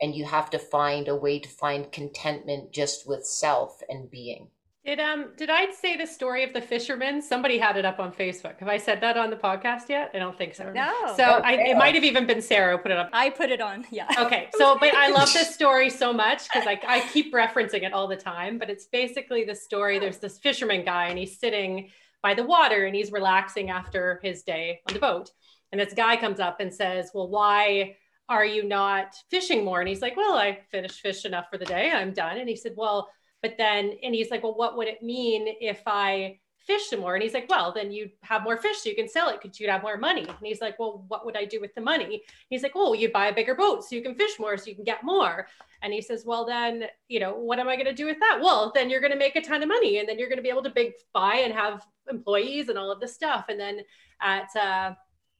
And 0.00 0.14
you 0.14 0.26
have 0.26 0.50
to 0.50 0.58
find 0.58 1.08
a 1.08 1.16
way 1.16 1.38
to 1.38 1.48
find 1.48 1.90
contentment 1.90 2.72
just 2.72 3.08
with 3.08 3.24
self 3.24 3.80
and 3.88 4.10
being. 4.10 4.50
Did 4.86 5.00
um 5.00 5.32
did 5.36 5.50
I 5.50 5.72
say 5.72 5.96
the 5.96 6.06
story 6.06 6.44
of 6.44 6.52
the 6.52 6.60
fisherman? 6.60 7.20
Somebody 7.20 7.58
had 7.58 7.76
it 7.76 7.84
up 7.84 7.98
on 7.98 8.12
Facebook. 8.12 8.60
Have 8.60 8.68
I 8.68 8.76
said 8.76 9.00
that 9.00 9.16
on 9.16 9.30
the 9.30 9.36
podcast 9.36 9.88
yet? 9.88 10.12
I 10.14 10.20
don't 10.20 10.38
think 10.38 10.54
so. 10.54 10.70
No. 10.70 10.92
So 11.16 11.24
I, 11.24 11.54
it 11.54 11.76
might 11.76 11.96
have 11.96 12.04
even 12.04 12.24
been 12.24 12.40
Sarah 12.40 12.76
who 12.76 12.82
put 12.82 12.92
it 12.92 12.96
up. 12.96 13.10
I 13.12 13.30
put 13.30 13.50
it 13.50 13.60
on. 13.60 13.84
Yeah. 13.90 14.06
Okay, 14.16 14.48
so 14.56 14.78
but 14.80 14.94
I 14.94 15.10
love 15.10 15.32
this 15.32 15.52
story 15.52 15.90
so 15.90 16.12
much 16.12 16.44
because 16.44 16.68
I, 16.68 16.78
I 16.86 17.00
keep 17.12 17.34
referencing 17.34 17.82
it 17.82 17.92
all 17.92 18.06
the 18.06 18.16
time. 18.16 18.58
But 18.58 18.70
it's 18.70 18.86
basically 18.86 19.42
the 19.44 19.56
story. 19.56 19.98
There's 19.98 20.18
this 20.18 20.38
fisherman 20.38 20.84
guy, 20.84 21.08
and 21.08 21.18
he's 21.18 21.36
sitting 21.40 21.90
by 22.22 22.34
the 22.34 22.44
water 22.44 22.86
and 22.86 22.94
he's 22.94 23.10
relaxing 23.10 23.70
after 23.70 24.20
his 24.22 24.42
day 24.42 24.80
on 24.88 24.94
the 24.94 25.00
boat. 25.00 25.30
And 25.72 25.80
this 25.80 25.94
guy 25.94 26.16
comes 26.16 26.38
up 26.38 26.60
and 26.60 26.72
says, 26.72 27.10
Well, 27.12 27.28
why 27.28 27.96
are 28.28 28.44
you 28.44 28.62
not 28.62 29.16
fishing 29.30 29.64
more? 29.64 29.80
And 29.80 29.88
he's 29.88 30.02
like, 30.02 30.16
Well, 30.16 30.36
I 30.36 30.60
finished 30.70 31.00
fish 31.00 31.24
enough 31.24 31.46
for 31.50 31.58
the 31.58 31.64
day. 31.64 31.90
I'm 31.90 32.12
done. 32.12 32.38
And 32.38 32.48
he 32.48 32.54
said, 32.54 32.74
Well, 32.76 33.08
but 33.42 33.54
then, 33.58 33.92
and 34.02 34.14
he's 34.14 34.30
like, 34.30 34.42
Well, 34.42 34.54
what 34.54 34.76
would 34.76 34.88
it 34.88 35.02
mean 35.02 35.46
if 35.60 35.82
I 35.86 36.38
fish 36.66 36.90
some 36.90 37.00
more. 37.00 37.14
And 37.14 37.22
he's 37.22 37.34
like, 37.34 37.48
well, 37.48 37.72
then 37.72 37.92
you'd 37.92 38.10
have 38.22 38.42
more 38.42 38.56
fish 38.56 38.78
so 38.78 38.88
you 38.88 38.96
can 38.96 39.08
sell 39.08 39.28
it 39.28 39.40
because 39.40 39.58
you'd 39.58 39.70
have 39.70 39.82
more 39.82 39.96
money. 39.96 40.26
And 40.26 40.36
he's 40.42 40.60
like, 40.60 40.78
well, 40.78 41.04
what 41.08 41.24
would 41.24 41.36
I 41.36 41.44
do 41.44 41.60
with 41.60 41.74
the 41.74 41.80
money? 41.80 42.22
He's 42.50 42.62
like, 42.62 42.72
oh, 42.74 42.92
you 42.92 43.10
buy 43.10 43.28
a 43.28 43.34
bigger 43.34 43.54
boat 43.54 43.84
so 43.84 43.94
you 43.94 44.02
can 44.02 44.16
fish 44.16 44.38
more 44.38 44.56
so 44.56 44.68
you 44.68 44.74
can 44.74 44.84
get 44.84 45.04
more. 45.04 45.46
And 45.82 45.92
he 45.92 46.02
says, 46.02 46.24
well, 46.26 46.44
then, 46.44 46.84
you 47.08 47.20
know, 47.20 47.34
what 47.34 47.60
am 47.60 47.68
I 47.68 47.76
going 47.76 47.86
to 47.86 47.94
do 47.94 48.06
with 48.06 48.18
that? 48.20 48.40
Well, 48.42 48.72
then 48.74 48.90
you're 48.90 49.00
going 49.00 49.12
to 49.12 49.18
make 49.18 49.36
a 49.36 49.40
ton 49.40 49.62
of 49.62 49.68
money 49.68 49.98
and 49.98 50.08
then 50.08 50.18
you're 50.18 50.28
going 50.28 50.38
to 50.38 50.42
be 50.42 50.48
able 50.48 50.64
to 50.64 50.70
big 50.70 50.94
buy 51.12 51.42
and 51.44 51.54
have 51.54 51.86
employees 52.10 52.68
and 52.68 52.78
all 52.78 52.90
of 52.90 53.00
this 53.00 53.14
stuff. 53.14 53.46
And 53.48 53.60
then 53.60 53.80
at, 54.20 54.48
uh, 54.56 54.94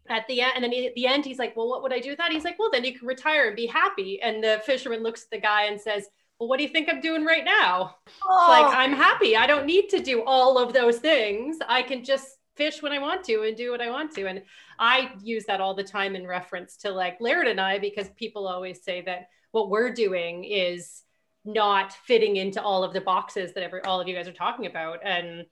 at 0.08 0.28
the 0.28 0.40
end, 0.42 0.52
and 0.54 0.64
then 0.64 0.70
he, 0.70 0.86
at 0.86 0.94
the 0.94 1.08
end, 1.08 1.24
he's 1.24 1.38
like, 1.38 1.56
well, 1.56 1.68
what 1.68 1.82
would 1.82 1.92
I 1.92 1.98
do 1.98 2.10
with 2.10 2.18
that? 2.18 2.30
He's 2.30 2.44
like, 2.44 2.58
well, 2.60 2.70
then 2.70 2.84
you 2.84 2.96
can 2.96 3.08
retire 3.08 3.48
and 3.48 3.56
be 3.56 3.66
happy. 3.66 4.22
And 4.22 4.44
the 4.44 4.62
fisherman 4.64 5.02
looks 5.02 5.24
at 5.24 5.30
the 5.30 5.40
guy 5.40 5.64
and 5.64 5.80
says, 5.80 6.06
well, 6.38 6.48
what 6.48 6.58
do 6.58 6.64
you 6.64 6.68
think 6.68 6.88
I'm 6.90 7.00
doing 7.00 7.24
right 7.24 7.44
now? 7.44 7.96
It's 8.06 8.48
like, 8.48 8.66
oh. 8.66 8.72
I'm 8.74 8.92
happy. 8.92 9.36
I 9.36 9.46
don't 9.46 9.66
need 9.66 9.88
to 9.90 10.00
do 10.00 10.22
all 10.24 10.58
of 10.58 10.72
those 10.72 10.98
things. 10.98 11.58
I 11.66 11.82
can 11.82 12.04
just 12.04 12.28
fish 12.56 12.82
when 12.82 12.92
I 12.92 12.98
want 12.98 13.24
to 13.24 13.42
and 13.42 13.56
do 13.56 13.70
what 13.70 13.80
I 13.80 13.90
want 13.90 14.12
to. 14.12 14.26
And 14.26 14.42
I 14.78 15.12
use 15.22 15.44
that 15.46 15.60
all 15.60 15.74
the 15.74 15.84
time 15.84 16.14
in 16.16 16.26
reference 16.26 16.76
to 16.78 16.90
like 16.90 17.20
Laird 17.20 17.46
and 17.46 17.60
I, 17.60 17.78
because 17.78 18.08
people 18.16 18.46
always 18.48 18.82
say 18.82 19.02
that 19.02 19.28
what 19.52 19.70
we're 19.70 19.92
doing 19.92 20.44
is 20.44 21.02
not 21.44 21.92
fitting 21.92 22.36
into 22.36 22.60
all 22.62 22.82
of 22.84 22.92
the 22.92 23.00
boxes 23.00 23.54
that 23.54 23.62
every, 23.62 23.80
all 23.82 24.00
of 24.00 24.08
you 24.08 24.14
guys 24.14 24.28
are 24.28 24.32
talking 24.32 24.66
about. 24.66 24.98
And 25.04 25.46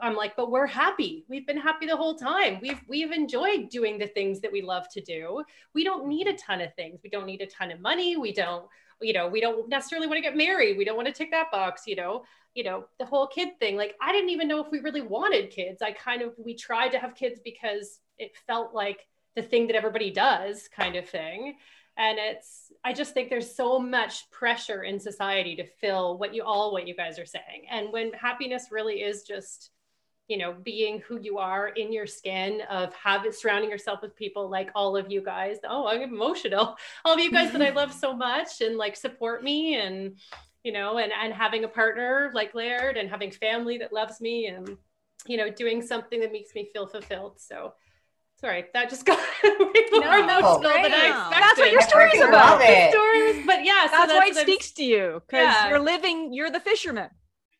I'm 0.00 0.16
like, 0.16 0.34
but 0.36 0.50
we're 0.50 0.66
happy. 0.66 1.24
We've 1.28 1.46
been 1.46 1.60
happy 1.60 1.86
the 1.86 1.96
whole 1.96 2.16
time. 2.16 2.58
We've 2.60 2.80
we've 2.88 3.12
enjoyed 3.12 3.68
doing 3.68 3.98
the 3.98 4.08
things 4.08 4.40
that 4.40 4.50
we 4.50 4.62
love 4.62 4.88
to 4.94 5.00
do. 5.00 5.44
We 5.74 5.84
don't 5.84 6.08
need 6.08 6.26
a 6.26 6.36
ton 6.36 6.60
of 6.60 6.74
things. 6.74 7.00
We 7.04 7.10
don't 7.10 7.26
need 7.26 7.42
a 7.42 7.46
ton 7.46 7.70
of 7.70 7.80
money. 7.80 8.16
We 8.16 8.32
don't 8.32 8.64
you 9.04 9.12
know 9.12 9.28
we 9.28 9.40
don't 9.40 9.68
necessarily 9.68 10.06
want 10.06 10.16
to 10.16 10.22
get 10.22 10.36
married 10.36 10.76
we 10.76 10.84
don't 10.84 10.96
want 10.96 11.06
to 11.06 11.14
tick 11.14 11.30
that 11.30 11.50
box 11.50 11.82
you 11.86 11.94
know 11.94 12.24
you 12.54 12.62
know 12.62 12.84
the 12.98 13.04
whole 13.04 13.26
kid 13.26 13.58
thing. 13.58 13.76
Like 13.76 13.94
i 14.00 14.12
didn't 14.12 14.30
even 14.30 14.48
know 14.48 14.64
if 14.64 14.70
we 14.70 14.80
really 14.80 15.02
wanted 15.02 15.50
kids. 15.50 15.82
I 15.82 15.92
kind 15.92 16.22
of 16.22 16.32
we 16.38 16.54
tried 16.54 16.90
to 16.90 16.98
have 16.98 17.14
kids 17.14 17.40
because 17.44 18.00
it 18.18 18.32
felt 18.46 18.74
like 18.74 19.06
the 19.34 19.42
thing 19.42 19.66
that 19.66 19.76
everybody 19.76 20.10
does 20.10 20.68
kind 20.68 20.96
of 20.96 21.08
thing. 21.08 21.56
And 21.96 22.18
it's 22.18 22.72
i 22.84 22.92
just 22.92 23.14
think 23.14 23.28
there's 23.28 23.54
so 23.54 23.78
much 23.78 24.30
pressure 24.30 24.82
in 24.82 24.98
society 24.98 25.56
to 25.56 25.64
fill 25.64 26.18
what 26.18 26.34
you 26.34 26.42
all 26.42 26.72
what 26.72 26.88
you 26.88 26.94
guys 26.94 27.18
are 27.18 27.26
saying. 27.26 27.66
And 27.70 27.92
when 27.92 28.12
happiness 28.12 28.68
really 28.70 29.02
is 29.02 29.24
just 29.24 29.70
you 30.28 30.38
know 30.38 30.54
being 30.62 31.00
who 31.06 31.18
you 31.20 31.38
are 31.38 31.68
in 31.68 31.92
your 31.92 32.06
skin 32.06 32.62
of 32.70 32.94
having 32.94 33.30
surrounding 33.32 33.68
yourself 33.70 34.00
with 34.00 34.16
people 34.16 34.48
like 34.48 34.70
all 34.74 34.96
of 34.96 35.10
you 35.12 35.20
guys 35.22 35.58
oh 35.68 35.86
i'm 35.86 36.00
emotional 36.02 36.76
all 37.04 37.12
of 37.14 37.20
you 37.20 37.30
guys 37.30 37.52
that 37.52 37.60
i 37.62 37.70
love 37.80 37.92
so 37.92 38.14
much 38.16 38.60
and 38.62 38.76
like 38.78 38.96
support 38.96 39.44
me 39.44 39.74
and 39.76 40.16
you 40.62 40.72
know 40.72 40.96
and 40.98 41.12
and 41.22 41.34
having 41.34 41.64
a 41.64 41.68
partner 41.68 42.30
like 42.34 42.54
laird 42.54 42.96
and 42.96 43.10
having 43.10 43.30
family 43.30 43.76
that 43.76 43.92
loves 43.92 44.20
me 44.20 44.46
and 44.46 44.76
you 45.26 45.36
know 45.36 45.50
doing 45.50 45.82
something 45.82 46.20
that 46.20 46.32
makes 46.32 46.54
me 46.54 46.68
feel 46.72 46.86
fulfilled 46.86 47.34
so 47.38 47.74
sorry 48.40 48.64
that 48.72 48.88
just 48.88 49.04
got 49.10 49.18
way 49.44 49.84
more 49.92 50.18
emotional 50.18 50.58
than 50.60 50.92
i 50.92 51.08
expected 51.08 51.42
That's 51.42 51.58
what 51.58 51.70
your 51.70 51.82
I 51.82 51.86
story's 51.86 52.12
freaking 52.14 52.28
about. 52.28 52.50
love 52.50 52.60
it. 52.64 52.90
stories 52.92 53.46
but 53.46 53.62
yeah 53.64 53.84
so 53.86 53.90
That's, 53.92 54.12
why 54.12 54.26
it 54.26 54.28
what 54.30 54.36
I'm- 54.38 54.46
speaks 54.46 54.70
to 54.72 54.84
you 54.84 55.22
because 55.26 55.44
Yeah. 55.52 55.68
you're 55.68 55.80
living. 55.80 56.32
You're 56.32 56.50
the 56.50 56.60
fisherman. 56.60 57.10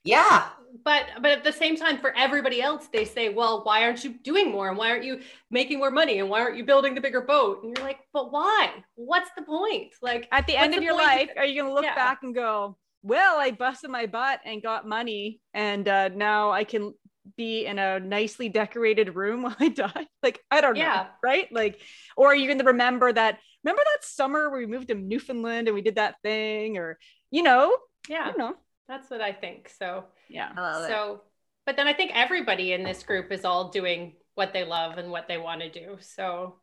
Yeah. 0.03 0.49
But 0.85 1.05
but 1.23 1.31
at 1.31 1.45
the 1.45 1.53
same 1.53 1.77
time 1.77 1.99
for 1.99 2.15
everybody 2.17 2.61
else 2.61 2.89
they 2.93 3.05
say 3.05 3.29
well 3.29 3.63
why 3.65 3.83
aren't 3.83 4.05
you 4.05 4.15
doing 4.23 4.51
more 4.51 4.69
and 4.69 4.77
why 4.77 4.91
aren't 4.91 5.05
you 5.05 5.21
making 5.51 5.79
more 5.79 5.91
money 5.91 6.19
and 6.19 6.29
why 6.29 6.41
aren't 6.41 6.57
you 6.57 6.65
building 6.65 6.95
the 6.95 7.01
bigger 7.01 7.21
boat 7.23 7.63
and 7.63 7.77
you're 7.77 7.87
like 7.87 8.01
but 8.13 8.31
why 8.33 8.71
what's 8.95 9.31
the 9.37 9.43
point 9.43 9.93
like 10.03 10.29
At 10.31 10.47
the 10.47 10.57
end 10.57 10.75
of 10.75 10.81
the 10.81 10.85
your 10.85 10.97
life, 10.97 11.31
are 11.37 11.45
you 11.45 11.61
going 11.61 11.71
to 11.71 11.75
look 11.75 11.85
Yeah. 11.85 11.95
back 11.95 12.19
and 12.23 12.35
go, 12.35 12.77
"Well, 13.03 13.39
I 13.39 13.51
busted 13.51 13.91
my 13.91 14.07
butt 14.07 14.41
and 14.45 14.63
got 14.63 14.87
money, 14.87 15.41
and 15.53 15.87
uh, 15.89 16.09
now 16.09 16.53
I 16.53 16.65
can 16.65 16.93
be 17.37 17.65
in 17.67 17.79
a 17.79 17.99
nicely 18.01 18.49
decorated 18.49 19.15
room 19.15 19.43
while 19.43 19.57
I 19.59 19.69
die"? 19.85 20.07
Like 20.23 20.41
I 20.51 20.61
don't 20.61 20.77
know, 20.79 21.07
right? 21.23 21.49
Like, 21.53 21.81
or 22.17 22.29
are 22.29 22.37
you 22.37 22.47
going 22.47 22.59
to 22.59 22.65
remember 22.65 23.13
that? 23.13 23.39
Remember 23.65 23.83
that 23.85 24.05
summer 24.05 24.51
where 24.51 24.61
we 24.61 24.67
moved 24.67 24.89
to 24.89 24.95
Newfoundland 24.95 25.69
and 25.69 25.75
we 25.75 25.83
did 25.83 25.97
that 25.97 26.17
thing, 26.23 26.77
or 26.79 26.99
you 27.31 27.43
know, 27.43 27.77
yeah 28.09 28.29
you 28.31 28.37
know, 28.39 28.55
that's 28.87 29.11
what 29.11 29.21
i 29.23 29.33
think 29.33 29.71
so 29.79 30.05
yeah. 30.29 30.51
Love 30.57 30.85
it. 30.85 30.89
so 30.89 31.21
but 31.67 31.77
then 31.77 31.87
i 31.87 31.93
think 31.93 32.11
everybody 32.15 32.73
in 32.73 32.83
this 32.83 33.03
group 33.03 33.31
is 33.33 33.45
all 33.45 33.71
doing 33.71 34.13
what 34.35 34.53
they 34.53 34.65
love 34.65 34.99
and 34.99 35.11
what 35.11 35.29
they 35.29 35.39
want 35.39 35.61
to 35.61 35.71
do 35.71 35.97
so 36.01 36.57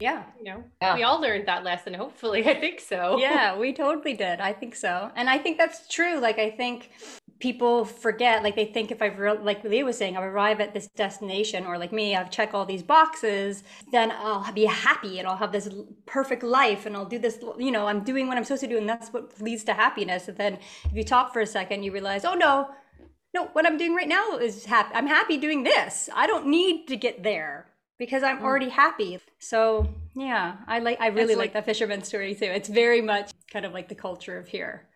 Yeah. 0.00 0.24
you 0.38 0.44
know 0.44 0.64
Yeah. 0.82 0.94
we 0.94 1.02
all 1.04 1.20
learned 1.20 1.46
that 1.48 1.64
lesson 1.64 1.94
hopefully 1.94 2.46
i 2.54 2.54
think 2.54 2.80
so 2.80 3.18
Yeah, 3.18 3.56
we 3.58 3.72
totally 3.72 4.14
did. 4.14 4.40
I 4.40 4.52
think 4.52 4.74
so. 4.74 5.10
And 5.16 5.28
I 5.28 5.38
think 5.38 5.58
that's 5.58 5.88
true. 5.88 6.18
Like, 6.20 6.38
I 6.38 6.50
think 6.50 6.90
people 7.40 7.84
forget, 7.84 8.42
like, 8.42 8.56
they 8.56 8.64
think 8.64 8.90
if 8.90 9.00
I've, 9.00 9.18
re- 9.18 9.38
like 9.38 9.62
Leah 9.64 9.84
was 9.84 9.96
saying, 9.96 10.16
I 10.16 10.22
arrive 10.22 10.60
at 10.60 10.74
this 10.74 10.88
destination, 10.88 11.66
or 11.66 11.78
like 11.78 11.92
me, 11.92 12.16
I've 12.16 12.30
checked 12.30 12.54
all 12.54 12.66
these 12.66 12.82
boxes, 12.82 13.62
then 13.92 14.10
I'll 14.10 14.52
be 14.52 14.64
happy 14.64 15.18
and 15.18 15.28
I'll 15.28 15.36
have 15.36 15.52
this 15.52 15.68
perfect 16.06 16.42
life 16.42 16.86
and 16.86 16.96
I'll 16.96 17.04
do 17.04 17.18
this, 17.18 17.38
you 17.58 17.70
know, 17.70 17.86
I'm 17.86 18.02
doing 18.04 18.28
what 18.28 18.36
I'm 18.36 18.44
supposed 18.44 18.62
to 18.62 18.68
do. 18.68 18.78
And 18.78 18.88
that's 18.88 19.12
what 19.12 19.40
leads 19.40 19.64
to 19.64 19.74
happiness. 19.74 20.28
And 20.28 20.36
then 20.36 20.58
if 20.84 20.92
you 20.92 21.04
talk 21.04 21.32
for 21.32 21.40
a 21.40 21.46
second, 21.46 21.82
you 21.82 21.92
realize, 21.92 22.24
oh 22.24 22.34
no, 22.34 22.70
no, 23.34 23.46
what 23.52 23.66
I'm 23.66 23.76
doing 23.76 23.94
right 23.94 24.08
now 24.08 24.38
is 24.38 24.64
happy. 24.64 24.94
I'm 24.94 25.06
happy 25.06 25.36
doing 25.36 25.62
this. 25.62 26.08
I 26.14 26.26
don't 26.26 26.46
need 26.46 26.88
to 26.88 26.96
get 26.96 27.22
there 27.22 27.66
because 27.98 28.22
I'm 28.22 28.38
mm. 28.38 28.42
already 28.42 28.70
happy. 28.70 29.18
So 29.38 29.94
yeah, 30.16 30.56
I 30.66 30.78
like. 30.78 31.00
I 31.00 31.08
really 31.08 31.34
like, 31.34 31.52
like- 31.52 31.52
the 31.52 31.62
fisherman 31.62 32.02
story 32.02 32.34
too. 32.34 32.46
It's 32.46 32.68
very 32.68 33.02
much 33.02 33.30
kind 33.52 33.66
of 33.66 33.72
like 33.72 33.88
the 33.88 33.94
culture 33.94 34.38
of 34.38 34.48
here. 34.48 34.88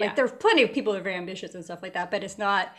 Like 0.00 0.10
Yeah. 0.10 0.14
there's 0.14 0.32
plenty 0.32 0.62
of 0.62 0.72
people 0.72 0.92
who 0.92 0.98
are 0.98 1.02
very 1.02 1.16
ambitious 1.16 1.54
and 1.54 1.64
stuff 1.64 1.80
like 1.82 1.92
that, 1.94 2.10
but 2.10 2.24
it's 2.24 2.38
not. 2.38 2.74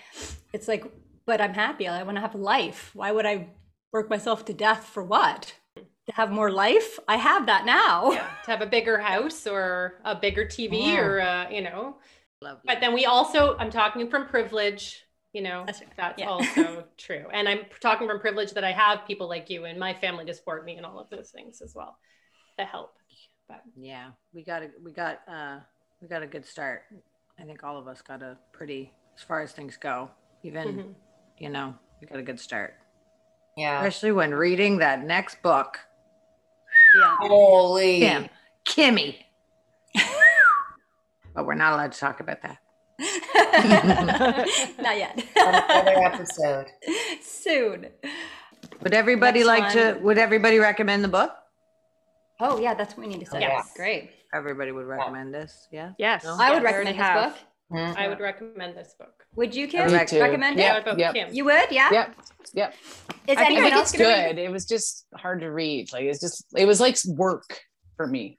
It's 0.53 0.67
like, 0.67 0.83
but 1.25 1.39
I'm 1.39 1.53
happy. 1.53 1.87
I 1.87 2.03
want 2.03 2.17
to 2.17 2.21
have 2.21 2.35
life. 2.35 2.91
Why 2.93 3.11
would 3.11 3.25
I 3.25 3.49
work 3.93 4.09
myself 4.09 4.43
to 4.45 4.53
death 4.53 4.85
for 4.87 5.03
what? 5.03 5.53
To 5.77 6.13
have 6.15 6.31
more 6.31 6.51
life? 6.51 6.97
I 7.07 7.17
have 7.17 7.45
that 7.45 7.65
now. 7.65 8.11
Yeah, 8.11 8.27
to 8.45 8.51
have 8.51 8.61
a 8.61 8.65
bigger 8.65 8.97
house 9.11 9.45
or 9.45 10.01
a 10.03 10.15
bigger 10.15 10.45
tv 10.45 10.87
Yeah. 10.93 10.99
or 11.01 11.21
uh, 11.21 11.49
you 11.49 11.61
know 11.61 11.97
Love 12.41 12.57
you. 12.63 12.67
but 12.67 12.79
then 12.81 12.91
we 12.95 13.05
also 13.05 13.55
i'm 13.59 13.69
talking 13.69 14.09
from 14.09 14.25
privilege 14.27 15.03
you 15.31 15.43
know 15.43 15.63
That's 15.67 15.81
that's, 15.95 16.19
yeah. 16.19 16.25
also 16.27 16.85
true 16.97 17.25
and 17.31 17.47
i'm 17.47 17.59
talking 17.81 18.07
from 18.07 18.19
privilege 18.19 18.51
that 18.53 18.63
i 18.63 18.71
have 18.71 19.05
people 19.05 19.29
like 19.29 19.47
you 19.51 19.65
and 19.65 19.79
my 19.79 19.93
family 19.93 20.25
to 20.25 20.33
support 20.33 20.65
me 20.65 20.75
and 20.77 20.85
all 20.87 20.99
of 20.99 21.07
those 21.11 21.29
things 21.29 21.61
as 21.61 21.73
well 21.75 21.95
that 22.57 22.67
help 22.67 22.93
but 23.47 23.61
Yeah, 23.77 24.07
we 24.33 24.43
got 24.43 24.63
a 24.63 24.69
we 24.83 24.91
got 24.91 25.19
uh 25.27 25.59
we 26.01 26.07
got 26.07 26.23
a 26.23 26.27
good 26.27 26.45
start. 26.47 26.81
I 27.41 27.43
think 27.43 27.63
all 27.63 27.77
of 27.77 27.87
us 27.87 28.01
got 28.01 28.21
a 28.21 28.37
pretty 28.51 28.93
as 29.17 29.23
far 29.23 29.41
as 29.41 29.51
things 29.51 29.75
go. 29.77 30.11
Even 30.43 30.67
Mhm. 30.77 30.93
you 31.39 31.49
know 31.49 31.73
we 31.99 32.07
got 32.07 32.19
a 32.19 32.23
good 32.23 32.39
start, 32.39 32.75
Yeah. 33.57 33.77
especially 33.79 34.11
when 34.11 34.33
reading 34.33 34.77
that 34.77 35.03
next 35.03 35.41
book. 35.41 35.79
Yeah. 36.95 37.17
Holy. 37.21 37.99
Kim, 37.99 38.29
Kimmy. 38.65 39.25
but 41.33 41.45
we're 41.45 41.55
not 41.55 41.73
allowed 41.73 41.91
to 41.93 41.99
talk 41.99 42.19
about 42.19 42.41
that. 42.43 42.57
not 44.79 44.97
yet. 44.97 45.17
On 45.37 45.55
another 45.55 46.03
episode. 46.03 46.67
Soon. 47.21 47.87
Would 48.81 48.93
everybody 48.93 49.39
Next 49.43 49.47
like 49.47 49.73
to? 49.73 49.99
Would 50.01 50.17
everybody 50.19 50.59
recommend 50.59 51.03
the 51.03 51.07
book? 51.07 51.31
Oh 52.39 52.59
yeah, 52.59 52.73
that's 52.75 52.95
what 52.95 53.07
we 53.07 53.13
need 53.13 53.19
to 53.25 53.29
say. 53.31 53.39
Yes. 53.41 53.73
Great. 53.75 54.11
Everybody 54.33 54.71
would 54.71 54.85
recommend 54.85 55.33
this. 55.33 55.67
Yeah. 55.71 55.91
Yes, 55.97 56.23
No? 56.23 56.37
I 56.39 56.51
would 56.51 56.63
Yeah, 56.63 56.69
recommend 56.69 56.87
this 56.97 57.05
have. 57.05 57.33
book. 57.33 57.41
Mhm. 57.71 57.95
i 57.95 58.07
would 58.09 58.19
recommend 58.19 58.75
this 58.75 58.93
book 58.99 59.25
Would 59.35 59.55
you, 59.55 59.65
Kim? 59.65 59.87
Me 59.87 59.93
Rec- 59.93 60.09
too. 60.09 60.19
Recommend 60.19 60.59
Yeah. 60.59 60.77
it? 60.79 60.85
What 60.85 60.99
yep. 60.99 61.13
Kim? 61.13 61.33
You 61.33 61.45
would? 61.45 61.71
Yeah. 61.71 61.89
Yep. 61.89 62.15
Yep. 62.53 62.75
Is 63.27 63.37
I 63.37 63.45
anyone 63.45 63.63
think 63.63 63.75
else 63.75 63.93
it's 63.93 64.01
gonna 64.01 64.09
read 64.13 64.35
good. 64.35 64.41
It 64.41 64.51
was 64.51 64.65
just 64.65 65.05
hard 65.15 65.39
to 65.39 65.49
read. 65.49 65.93
Like 65.93 66.03
it's 66.03 66.19
just 66.19 66.45
it 66.57 66.65
was 66.65 66.81
like 66.81 66.97
work 67.07 67.61
for 67.95 68.07
me. 68.07 68.37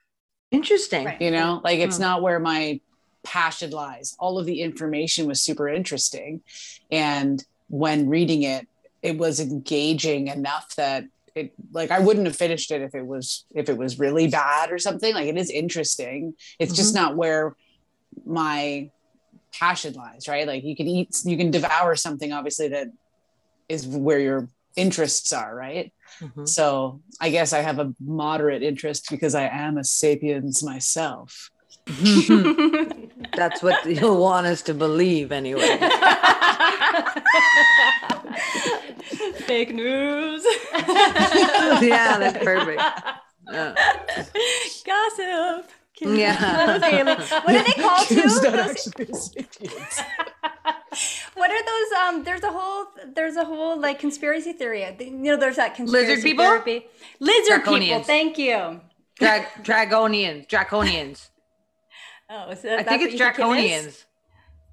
Interesting. 0.51 1.07
Right. 1.07 1.21
You 1.21 1.31
know, 1.31 1.63
like 1.65 1.79
it's 1.79 1.97
Hmm. 1.97 2.03
not 2.03 2.23
where 2.23 2.39
my 2.41 2.81
passion 3.25 3.71
lies. 3.71 4.15
All 4.19 4.39
of 4.39 4.45
the 4.45 4.61
information 4.61 5.27
was 5.27 5.41
super 5.41 5.67
interesting. 5.67 6.43
And 6.91 7.43
when 7.69 8.11
reading 8.11 8.43
it, 8.43 8.69
it 9.01 9.17
was 9.17 9.41
engaging 9.41 10.29
enough 10.29 10.75
that 10.77 11.05
it 11.35 11.53
like 11.73 11.91
I 11.91 11.99
wouldn't 11.99 12.27
have 12.27 12.37
finished 12.37 12.71
it 12.71 12.83
if 12.83 12.95
it 12.95 13.07
was 13.07 13.45
if 13.55 13.69
it 13.69 13.77
was 13.77 13.99
really 13.99 14.29
bad 14.29 14.71
or 14.71 14.79
something. 14.79 15.15
Like 15.15 15.29
it 15.29 15.37
is 15.37 15.51
interesting. 15.51 16.35
It's 16.59 16.75
just 16.75 16.95
not 16.95 17.17
where 17.17 17.57
my 18.27 18.91
passion 19.53 19.95
lies, 19.95 20.29
right? 20.29 20.47
Like 20.47 20.65
you 20.65 20.77
can 20.77 20.87
eat 20.87 21.17
you 21.25 21.37
can 21.37 21.51
devour 21.51 21.97
something 21.97 22.33
obviously 22.33 22.69
that 22.69 22.89
is 23.69 23.87
where 23.87 24.19
your 24.19 24.49
interests 24.77 25.33
are, 25.33 25.55
right? 25.55 25.93
Mhm. 26.21 26.49
So 26.49 27.01
I 27.21 27.31
guess 27.31 27.53
I 27.53 27.61
have 27.61 27.79
a 27.79 27.95
moderate 28.01 28.63
interest 28.63 29.09
because 29.11 29.35
I 29.35 29.49
am 29.49 29.79
a 29.79 29.85
sapiens 29.85 30.63
myself. 30.63 31.51
That's 33.35 33.63
what 33.63 33.85
you'll 33.87 34.21
want 34.21 34.47
us 34.47 34.63
to 34.63 34.75
believe 34.75 35.33
anyway. 35.33 35.79
Fake 39.47 39.75
news. 39.75 40.45
yeah, 40.73 42.19
that's 42.19 42.45
perfect. 42.45 42.83
Uh, 43.53 43.75
Gossip. 44.87 45.69
Yeah. 46.01 46.79
What 47.45 47.55
are 47.57 47.65
they 47.65 47.73
called 47.83 48.07
too? 48.07 48.15
Kim's 48.15 48.41
not 48.43 48.53
Those- 48.53 48.71
actually 48.71 49.05
a 49.07 49.15
sapiens. 49.17 50.01
what 51.35 51.51
are 51.51 51.63
those? 51.65 51.93
Um, 52.01 52.25
there's 52.25 52.43
a 52.45 52.53
whole, 52.53 52.87
there's 53.15 53.35
a 53.37 53.45
whole 53.45 53.79
like 53.79 53.99
conspiracy 53.99 54.53
theory. 54.53 54.87
You 55.01 55.11
know, 55.11 55.37
there's 55.37 55.57
that 55.57 55.75
conspiracy 55.75 56.09
Lizard 56.09 56.25
people? 56.25 56.45
therapy. 56.45 56.87
Lizard 57.19 57.65
people. 57.65 58.03
Thank 58.05 58.39
you. 58.39 58.81
Drag- 59.19 59.49
dragonians, 59.65 60.47
draconians. 60.49 61.29
Oh, 62.31 62.55
so 62.55 62.77
I 62.77 62.85
think 62.85 63.03
it's 63.03 63.21
draconians. 63.21 64.05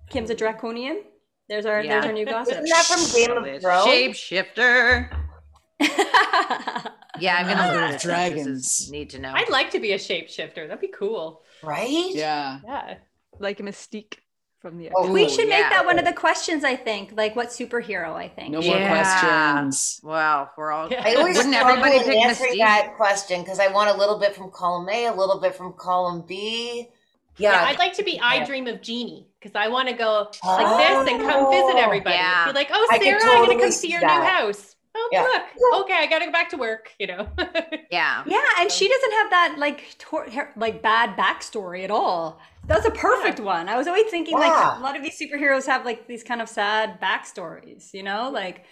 Kim's 0.10 0.29
a 0.29 0.36
draconian. 0.36 1.01
There's 1.50 1.66
our, 1.66 1.82
Yeah. 1.84 1.94
there's 1.94 2.06
our 2.06 2.14
new 2.14 2.26
gossip. 2.26 2.54
Isn't 2.54 2.70
that 2.70 2.86
from 2.86 3.16
Game 3.16 3.32
of 3.56 3.62
Thrones? 3.62 3.88
Shapeshifter. 3.88 5.10
Yeah, 7.20 7.36
I'm 7.36 7.48
gonna 7.48 7.62
Ah, 7.62 7.74
learn 7.90 7.98
dragons. 8.00 8.90
Need 8.90 9.10
to 9.10 9.20
know. 9.20 9.34
I'd 9.36 9.50
like 9.50 9.72
to 9.72 9.80
be 9.82 9.92
a 9.92 9.98
shapeshifter. 9.98 10.68
That'd 10.70 10.80
be 10.80 10.88
cool. 10.88 11.42
Right? 11.62 12.12
Yeah. 12.14 12.60
Yeah. 12.64 12.94
like 13.40 13.60
a 13.60 13.64
mystique 13.64 14.20
from 14.60 14.78
the 14.78 14.90
Oh, 14.96 15.12
we 15.12 15.26
Ooh, 15.26 15.30
should 15.30 15.50
make 15.50 15.60
yeah. 15.60 15.70
that 15.70 15.86
one 15.86 16.00
of 16.00 16.06
the 16.06 16.14
questions. 16.14 16.64
I 16.64 16.78
think, 16.78 17.12
like, 17.18 17.36
what 17.36 17.50
superhero? 17.50 18.14
I 18.16 18.30
think. 18.30 18.52
No 18.52 18.62
more 18.62 18.76
Yeah. 18.78 18.90
questions. 18.90 20.00
Wow, 20.04 20.50
we're 20.58 20.72
all. 20.72 20.90
Yeah. 20.90 21.02
I 21.06 21.16
always 21.16 21.36
Wouldn't 21.38 21.56
struggle 21.56 21.72
everybody 21.84 21.98
in 21.98 22.04
pick 22.04 22.26
answering 22.26 22.54
Mystique? 22.54 22.58
that 22.60 22.94
question 22.96 23.42
because 23.42 23.60
I 23.60 23.68
want 23.68 23.90
a 23.90 23.98
little 23.98 24.18
bit 24.20 24.34
from 24.36 24.50
column 24.52 24.88
A, 24.90 25.06
a 25.08 25.14
little 25.14 25.40
bit 25.42 25.56
from 25.56 25.74
column 25.74 26.24
B. 26.26 26.88
Yeah, 27.38 27.52
Yeah, 27.52 27.64
I'd 27.68 27.80
like 27.80 27.94
to 27.96 28.04
be 28.04 28.18
I 28.20 28.36
Yeah. 28.36 28.46
Dream 28.46 28.68
of 28.68 28.82
Jeannie 28.82 29.28
because 29.39 29.56
I 29.56 29.67
want 29.69 29.88
to 29.89 29.93
go 29.95 30.30
like 30.45 30.78
this 31.06 31.13
and 31.13 31.21
come 31.23 31.49
visit 31.52 31.75
Oh, 31.75 31.78
everybody. 31.78 32.15
yeah. 32.15 32.47
Be 32.47 32.54
like, 32.54 32.69
oh, 32.71 32.88
I 32.91 32.97
could 32.97 33.06
Sarah, 33.06 33.21
I'm 33.23 33.45
going 33.45 33.58
to 33.58 33.63
come 33.63 33.71
see 33.71 33.88
see 33.88 33.91
your 33.91 34.02
that. 34.02 34.19
new 34.19 34.28
house. 34.28 34.75
Oh, 34.95 35.10
Yeah. 35.12 35.21
look. 35.21 35.84
Okay, 35.86 35.93
I 35.97 36.08
got 36.08 36.19
to 36.19 36.25
go 36.25 36.32
back 36.32 36.49
to 36.49 36.58
work, 36.58 36.91
you 36.99 37.08
know. 37.08 37.28
Yeah. 37.91 38.23
Yeah, 38.28 38.41
and 38.60 38.71
she 38.71 38.88
doesn't 38.88 39.12
have 39.13 39.30
that 39.32 39.56
like 39.58 39.95
tor- 39.97 40.30
her- 40.30 40.54
like 40.56 40.82
bad 40.84 41.15
backstory 41.17 41.84
at 41.84 41.89
all. 41.91 42.39
That's 42.67 42.86
a 42.86 42.91
perfect 42.91 43.39
one. 43.39 43.67
I 43.67 43.78
was 43.78 43.88
always 43.88 44.06
thinking 44.12 44.36
like 44.38 44.52
a 44.52 44.80
lot 44.80 44.95
of 44.95 45.02
these 45.02 45.19
superheroes 45.19 45.65
have 45.65 45.86
like 45.86 46.06
these 46.08 46.21
kind 46.23 46.39
of 46.41 46.47
sad 46.49 46.99
backstories, 47.02 47.93
you 47.93 48.04
know, 48.04 48.30
like. 48.30 48.65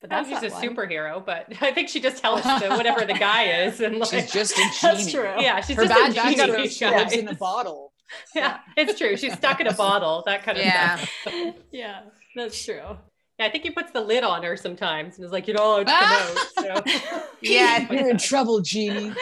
But 0.00 0.10
that's 0.10 0.28
she's 0.28 0.42
a 0.44 0.54
one. 0.54 0.62
superhero, 0.62 1.24
but 1.24 1.46
I 1.60 1.72
think 1.72 1.88
she 1.88 2.00
just 2.00 2.20
helps 2.22 2.42
the, 2.44 2.68
whatever 2.70 3.04
the 3.04 3.14
guy 3.14 3.62
is. 3.64 3.80
And 3.80 3.98
like, 4.00 4.08
She's 4.10 4.30
just 4.32 4.56
a 4.58 4.62
That's 4.82 5.10
true. 5.10 5.32
yeah, 5.38 5.60
she's 5.60 5.76
Her 5.76 5.86
just 5.86 5.94
bad 6.16 6.36
a 6.36 6.46
genie, 6.46 6.68
she 6.68 6.86
lives 6.86 7.12
in 7.12 7.28
a 7.28 7.34
bottle. 7.34 7.92
Yeah, 8.34 8.58
it's 8.76 8.98
true. 8.98 9.16
She's 9.16 9.34
stuck 9.34 9.60
in 9.60 9.66
a 9.66 9.74
bottle, 9.74 10.22
that 10.26 10.42
kind 10.42 10.58
of 10.58 10.64
Yeah. 10.64 10.96
stuff. 10.96 11.34
Yeah, 11.72 12.00
that's 12.34 12.64
true. 12.64 12.96
Yeah, 13.38 13.46
I 13.46 13.50
think 13.50 13.64
he 13.64 13.70
puts 13.70 13.92
the 13.92 14.00
lid 14.00 14.24
on 14.24 14.42
her 14.42 14.56
sometimes 14.56 15.16
and 15.16 15.24
is 15.24 15.32
like, 15.32 15.46
you 15.46 15.54
know, 15.54 15.76
it's 15.76 15.90
come 15.90 16.00
ah. 16.02 16.48
out. 16.58 16.84
So. 16.84 17.22
Yeah. 17.40 17.90
You're 17.92 18.10
in 18.10 18.18
trouble, 18.18 18.60
Genie. 18.60 19.12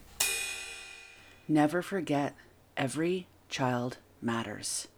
Never 1.47 1.83
forget, 1.83 2.35
every 2.79 3.27
child 3.51 3.99
matters. 4.23 4.89